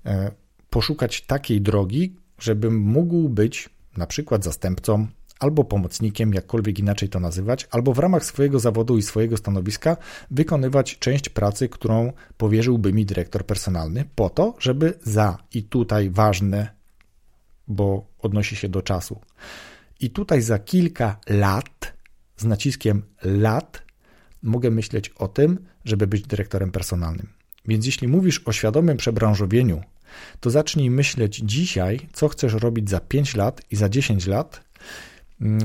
[0.05, 0.31] e,
[0.69, 5.07] poszukać takiej drogi, żebym mógł być na przykład zastępcą
[5.39, 9.97] albo pomocnikiem, jakkolwiek inaczej to nazywać, albo w ramach swojego zawodu i swojego stanowiska
[10.31, 16.69] wykonywać część pracy, którą powierzyłby mi dyrektor personalny, po to, żeby za i tutaj ważne,
[17.67, 19.19] bo odnosi się do czasu.
[19.99, 21.93] I tutaj za kilka lat,
[22.37, 23.83] z naciskiem lat,
[24.43, 27.27] mogę myśleć o tym, żeby być dyrektorem personalnym.
[27.67, 29.81] Więc jeśli mówisz o świadomym przebranżowieniu,
[30.39, 34.61] to zacznij myśleć dzisiaj, co chcesz robić za 5 lat i za 10 lat,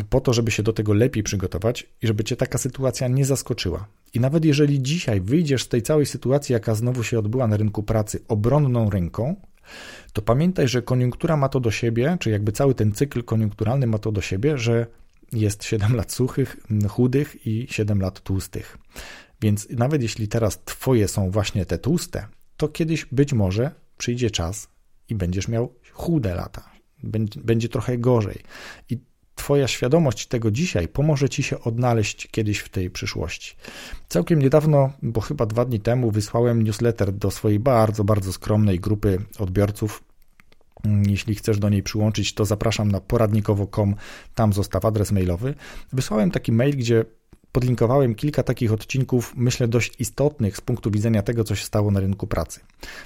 [0.08, 3.86] po to, żeby się do tego lepiej przygotować i żeby cię taka sytuacja nie zaskoczyła.
[4.14, 7.82] I nawet jeżeli dzisiaj wyjdziesz z tej całej sytuacji, jaka znowu się odbyła na rynku
[7.82, 9.36] pracy, obronną ręką,
[10.12, 13.98] to pamiętaj, że koniunktura ma to do siebie, czy jakby cały ten cykl koniunkturalny ma
[13.98, 14.86] to do siebie, że
[15.32, 16.56] jest 7 lat suchych,
[16.88, 18.78] chudych i 7 lat tłustych.
[19.40, 24.68] Więc nawet jeśli teraz twoje są właśnie te tłuste, to kiedyś być może przyjdzie czas
[25.08, 26.70] i będziesz miał chude lata.
[27.02, 28.38] Będzie, będzie trochę gorzej.
[28.90, 28.98] I
[29.40, 33.56] Twoja świadomość tego dzisiaj pomoże Ci się odnaleźć kiedyś w tej przyszłości.
[34.08, 39.18] Całkiem niedawno, bo chyba dwa dni temu, wysłałem newsletter do swojej bardzo, bardzo skromnej grupy
[39.38, 40.04] odbiorców.
[41.06, 43.94] Jeśli chcesz do niej przyłączyć, to zapraszam na poradnikowo.com,
[44.34, 45.54] tam zostaw adres mailowy.
[45.92, 47.04] Wysłałem taki mail, gdzie
[47.52, 52.00] podlinkowałem kilka takich odcinków, myślę, dość istotnych z punktu widzenia tego, co się stało na
[52.00, 52.60] rynku pracy.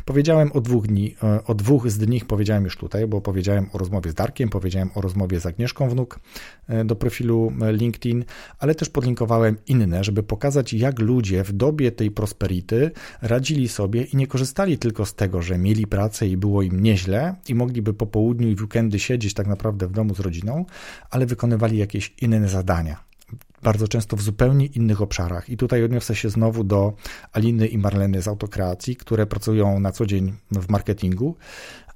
[0.04, 3.78] Powiedziałem o dwóch dni, e, o dwóch z nich powiedziałem już tutaj, bo powiedziałem o
[3.78, 6.20] rozmowie z Darkiem, powiedziałem o rozmowie z Agnieszką Wnuk
[6.68, 8.24] e, do profilu e, LinkedIn,
[8.58, 12.90] ale też podlinkowałem inne, żeby pokazać, jak ludzie w dobie tej prosperity
[13.22, 17.34] radzili sobie i nie korzystali tylko z tego, że mieli pracę i było im nieźle
[17.48, 20.64] i mogliby po południu i w weekendy siedzieć tak naprawdę w domu z rodziną,
[21.10, 23.13] ale wykonywali jakieś inne zadania
[23.62, 25.50] bardzo często w zupełnie innych obszarach.
[25.50, 26.92] I tutaj odniosę się znowu do
[27.32, 31.36] Aliny i Marleny z Autokreacji, które pracują na co dzień w marketingu,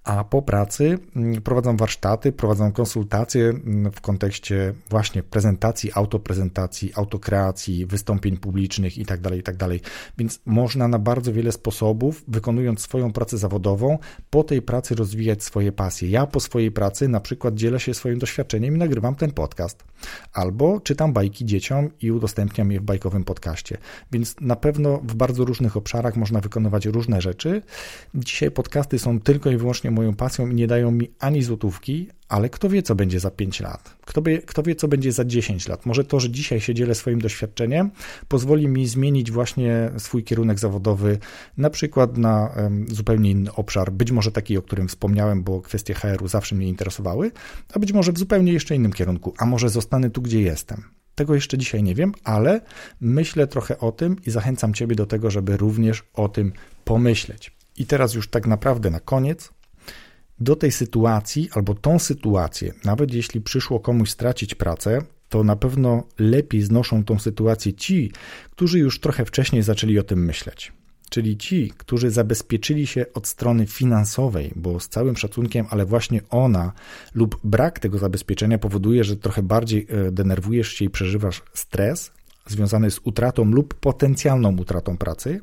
[0.08, 7.86] a po pracy mm, prowadzą warsztaty, prowadzą konsultacje mm, w kontekście właśnie prezentacji, autoprezentacji, autokreacji,
[7.86, 9.78] wystąpień publicznych itd., tak itd.
[9.78, 13.98] Tak Więc można na bardzo wiele sposobów, wykonując swoją pracę zawodową,
[14.30, 16.10] po tej pracy rozwijać swoje pasje.
[16.10, 19.84] Ja po swojej pracy na przykład dzielę się swoim doświadczeniem i nagrywam ten podcast.
[20.32, 23.78] Albo czytam bajki dzieciom i udostępniam je w bajkowym podcaście.
[24.12, 27.62] Więc na pewno w bardzo różnych obszarach można wykonywać różne rzeczy.
[28.14, 32.48] Dzisiaj podcasty są tylko i wyłącznie moją pasją i nie dają mi ani złotówki, ale
[32.48, 33.96] kto wie, co będzie za 5 lat?
[34.06, 35.86] Kto, wie, kto wie, co będzie za 10 lat?
[35.86, 37.90] Może to, że dzisiaj się dzielę swoim doświadczeniem,
[38.28, 41.18] pozwoli mi zmienić właśnie swój kierunek zawodowy,
[41.56, 45.94] na przykład na um, zupełnie inny obszar, być może taki, o którym wspomniałem, bo kwestie
[45.94, 47.30] HR-u zawsze mnie interesowały,
[47.74, 50.82] a być może w zupełnie jeszcze innym kierunku, a może zostanę tu, gdzie jestem.
[51.14, 52.60] Tego jeszcze dzisiaj nie wiem, ale
[53.00, 56.52] myślę trochę o tym i zachęcam Ciebie do tego, żeby również o tym
[56.84, 57.58] pomyśleć.
[57.78, 59.57] I teraz już tak naprawdę na koniec
[60.40, 66.04] do tej sytuacji albo tą sytuację, nawet jeśli przyszło komuś stracić pracę, to na pewno
[66.18, 68.12] lepiej znoszą tą sytuację ci,
[68.50, 70.72] którzy już trochę wcześniej zaczęli o tym myśleć.
[71.10, 76.72] Czyli ci, którzy zabezpieczyli się od strony finansowej, bo z całym szacunkiem, ale właśnie ona
[77.14, 82.10] lub brak tego zabezpieczenia powoduje, że trochę bardziej e, denerwujesz się i przeżywasz stres,
[82.50, 85.40] związany z utratą lub potencjalną utratą pracy,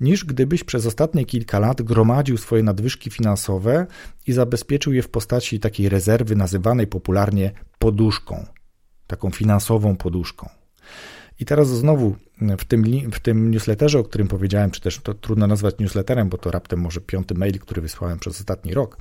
[0.00, 3.86] niż gdybyś przez ostatnie kilka lat gromadził swoje nadwyżki finansowe
[4.26, 8.46] i zabezpieczył je w postaci takiej rezerwy nazywanej popularnie poduszką,
[9.06, 10.48] taką finansową poduszką.
[11.40, 12.16] I teraz znowu
[12.58, 16.38] w tym, w tym newsletterze, o którym powiedziałem, czy też to trudno nazwać newsletterem, bo
[16.38, 18.98] to raptem może piąty mail, który wysłałem przez ostatni rok,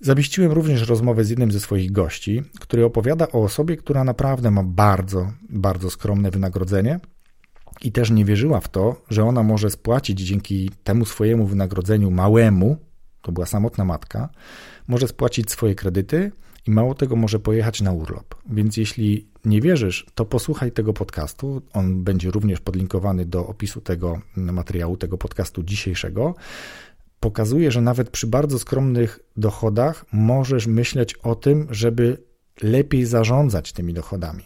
[0.00, 4.62] Zamieściłem również rozmowę z jednym ze swoich gości, który opowiada o osobie, która naprawdę ma
[4.62, 7.00] bardzo, bardzo skromne wynagrodzenie
[7.82, 12.76] i też nie wierzyła w to, że ona może spłacić dzięki temu swojemu wynagrodzeniu małemu,
[13.22, 14.28] to była samotna matka,
[14.88, 16.32] może spłacić swoje kredyty
[16.66, 18.34] i mało tego może pojechać na urlop.
[18.50, 21.62] Więc jeśli nie wierzysz, to posłuchaj tego podcastu.
[21.72, 26.34] On będzie również podlinkowany do opisu tego materiału, tego podcastu dzisiejszego
[27.24, 32.18] pokazuje, że nawet przy bardzo skromnych dochodach możesz myśleć o tym, żeby
[32.62, 34.44] lepiej zarządzać tymi dochodami.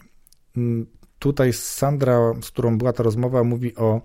[0.57, 0.85] Mm,
[1.19, 4.01] tutaj Sandra, z którą była ta rozmowa, mówi o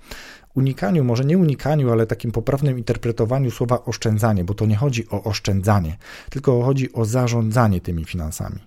[0.54, 5.22] unikaniu, może nie unikaniu, ale takim poprawnym interpretowaniu słowa oszczędzanie, bo to nie chodzi o
[5.22, 5.96] oszczędzanie,
[6.30, 8.60] tylko chodzi o zarządzanie tymi finansami.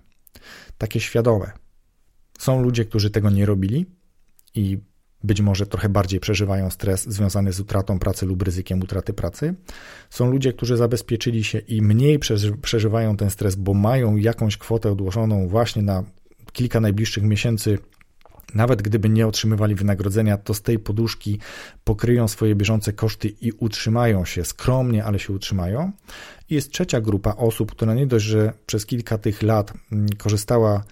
[0.78, 1.52] Takie świadome.
[2.40, 3.86] Są ludzie, którzy tego nie robili
[4.56, 4.78] i
[5.24, 9.56] być może trochę bardziej przeżywają stres związany z utratą pracy lub ryzykiem utraty pracy.
[10.10, 12.20] Są ludzie, którzy zabezpieczyli się i mniej
[12.62, 16.04] przeżywają ten stres, bo mają jakąś kwotę odłożoną właśnie na
[16.54, 17.78] kilka najbliższych miesięcy
[18.54, 21.40] nawet gdyby nie otrzymywali wynagrodzenia, to z tej poduszki
[21.84, 25.92] pokryją swoje bieżące koszty i utrzymają się skromnie, ale się utrzymają.
[26.50, 30.84] I jest trzecia grupa osób, która nie dość, że przez kilka tych lat mm, korzystała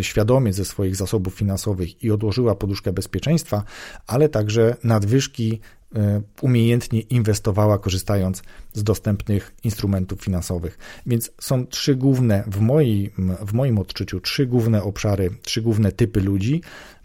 [0.00, 3.62] świadomie ze swoich zasobów finansowych i odłożyła poduszkę bezpieczeństwa,
[4.06, 5.60] ale także nadwyżki
[5.96, 8.42] e, umiejętnie inwestowała, korzystając
[8.72, 10.78] z dostępnych instrumentów finansowych.
[11.06, 13.10] Więc są trzy główne, w moim,
[13.46, 16.60] w moim odczuciu, trzy główne obszary, trzy główne typy ludzi.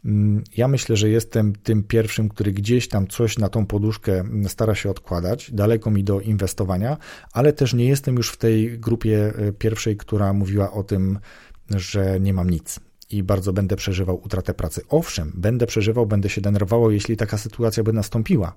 [0.05, 4.75] Mm, ja myślę, że jestem tym pierwszym, który gdzieś tam coś na tą poduszkę stara
[4.75, 5.51] się odkładać.
[5.51, 6.97] Daleko mi do inwestowania,
[7.33, 11.19] ale też nie jestem już w tej grupie e, pierwszej, która mówiła o tym,
[11.75, 14.81] że nie mam nic i bardzo będę przeżywał utratę pracy.
[14.89, 18.55] Owszem, będę przeżywał, będę się denerwował, jeśli taka sytuacja by nastąpiła,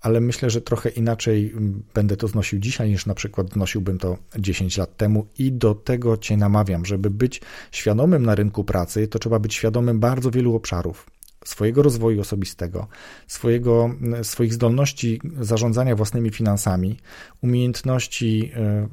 [0.00, 1.54] ale myślę, że trochę inaczej
[1.94, 6.16] będę to znosił dzisiaj, niż na przykład znosiłbym to 10 lat temu i do tego
[6.16, 11.10] Cię namawiam, żeby być świadomym na rynku pracy, to trzeba być świadomym bardzo wielu obszarów
[11.44, 12.88] swojego rozwoju osobistego,
[13.26, 13.90] swojego,
[14.22, 16.98] swoich zdolności zarządzania własnymi finansami,
[17.42, 18.52] umiejętności
[18.84, 18.88] y,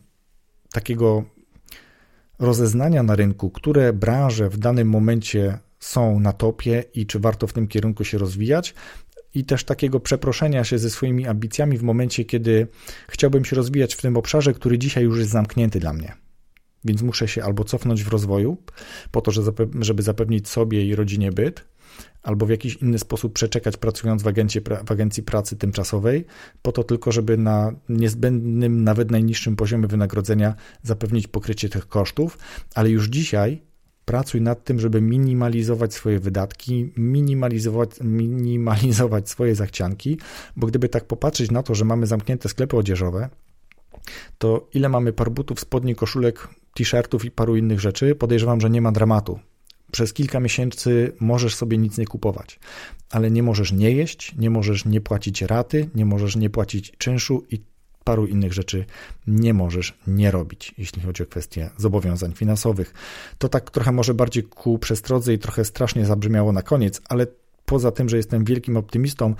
[0.71, 1.23] takiego
[2.39, 7.53] rozeznania na rynku, które branże w danym momencie są na topie i czy warto w
[7.53, 8.73] tym kierunku się rozwijać,
[9.33, 12.67] i też takiego przeproszenia się ze swoimi ambicjami w momencie, kiedy
[13.09, 16.13] chciałbym się rozwijać w tym obszarze, który dzisiaj już jest zamknięty dla mnie.
[16.85, 18.57] Więc muszę się albo cofnąć w rozwoju,
[19.11, 19.31] po to,
[19.81, 21.63] żeby zapewnić sobie i rodzinie byt,
[22.23, 26.25] albo w jakiś inny sposób przeczekać pracując w, agencie, w agencji pracy tymczasowej,
[26.61, 32.37] po to tylko, żeby na niezbędnym, nawet najniższym poziomie wynagrodzenia zapewnić pokrycie tych kosztów,
[32.75, 33.61] ale już dzisiaj
[34.05, 40.17] pracuj nad tym, żeby minimalizować swoje wydatki, minimalizować, minimalizować swoje zachcianki,
[40.55, 43.29] bo gdyby tak popatrzeć na to, że mamy zamknięte sklepy odzieżowe,
[44.37, 48.81] to ile mamy par butów, spodni, koszulek, t-shirtów i paru innych rzeczy, podejrzewam, że nie
[48.81, 49.39] ma dramatu
[49.91, 52.59] Przez kilka miesięcy możesz sobie nic nie kupować,
[53.09, 57.45] ale nie możesz nie jeść, nie możesz nie płacić raty, nie możesz nie płacić czynszu
[57.51, 57.61] i
[58.03, 58.85] paru innych rzeczy
[59.27, 62.93] nie możesz nie robić, jeśli chodzi o kwestie zobowiązań finansowych.
[63.37, 67.27] To tak trochę może bardziej ku przestrodze i trochę strasznie zabrzmiało na koniec, ale
[67.65, 69.35] poza tym, że jestem wielkim optymistą,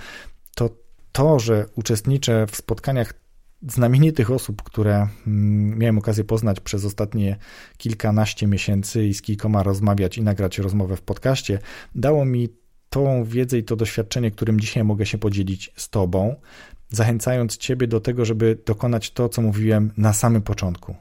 [0.54, 0.70] to
[1.12, 3.14] to, że uczestniczę w spotkaniach
[3.62, 7.36] znamienitych osób, które mm, miałem okazję poznać przez ostatnie
[7.76, 11.58] kilkanaście miesięcy i z kilkoma rozmawiać i nagrać rozmowę w podcaście,
[11.94, 12.48] dało mi
[12.90, 16.36] tą wiedzę i to doświadczenie, którym dzisiaj mogę się podzielić z Tobą,
[16.88, 20.96] zachęcając Ciebie do tego, żeby dokonać to, co mówiłem na samym początku.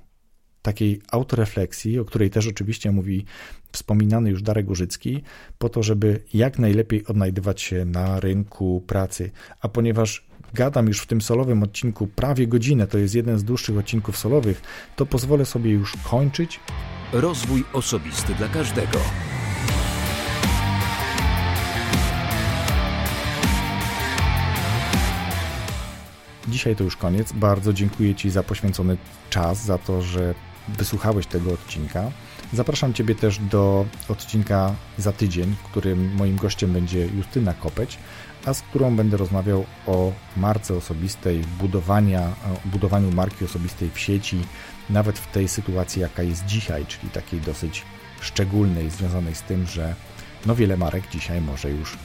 [0.62, 3.26] Takiej autorefleksji, o której też oczywiście mówi
[3.72, 5.24] wspominany już Darek Użycki,
[5.58, 9.32] po to, żeby jak najlepiej odnajdywać się na rynku pracy.
[9.62, 13.78] A ponieważ gadam już w tym solowym odcinku prawie godzinę, to jest jeden z dłuższych
[13.78, 14.62] odcinków solowych,
[14.95, 16.60] to pozwolę sobie już kończyć.
[17.14, 19.00] Rozwój osobisty dla każdego.
[26.48, 27.32] Dzisiaj to już koniec.
[27.32, 28.98] Bardzo dziękuję Ci za poświęcony
[29.30, 30.36] czas, za to, że
[30.68, 32.12] wysłuchałeś tego odcinka.
[32.54, 37.98] Zapraszam Ciebie też do odcinka za tydzień, w którym moim gościem będzie Justyna Kopeć,
[38.48, 42.36] a z którą będę rozmawiał o marce osobistej, budowania,
[42.66, 44.45] budowaniu marki osobistej w sieci,
[44.89, 47.86] nawet w tej sytuacji, jaka jest dzisiaj, czyli takiej dosyć
[48.22, 49.95] szczególnej, związanej z tym, że
[50.45, 51.98] no wiele marek dzisiaj może już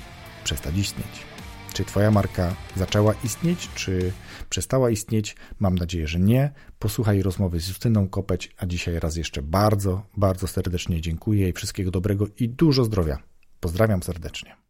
[0.44, 1.32] przestać istnieć.
[1.72, 4.12] Czy Twoja marka zaczęła istnieć, czy
[4.50, 5.36] przestała istnieć?
[5.60, 6.52] Mam nadzieję, że nie.
[6.78, 11.90] Posłuchaj rozmowy z Justyną Kopeć, a dzisiaj raz jeszcze bardzo, bardzo serdecznie dziękuję i wszystkiego
[11.90, 13.18] dobrego i dużo zdrowia.
[13.60, 14.61] Pozdrawiam serdecznie.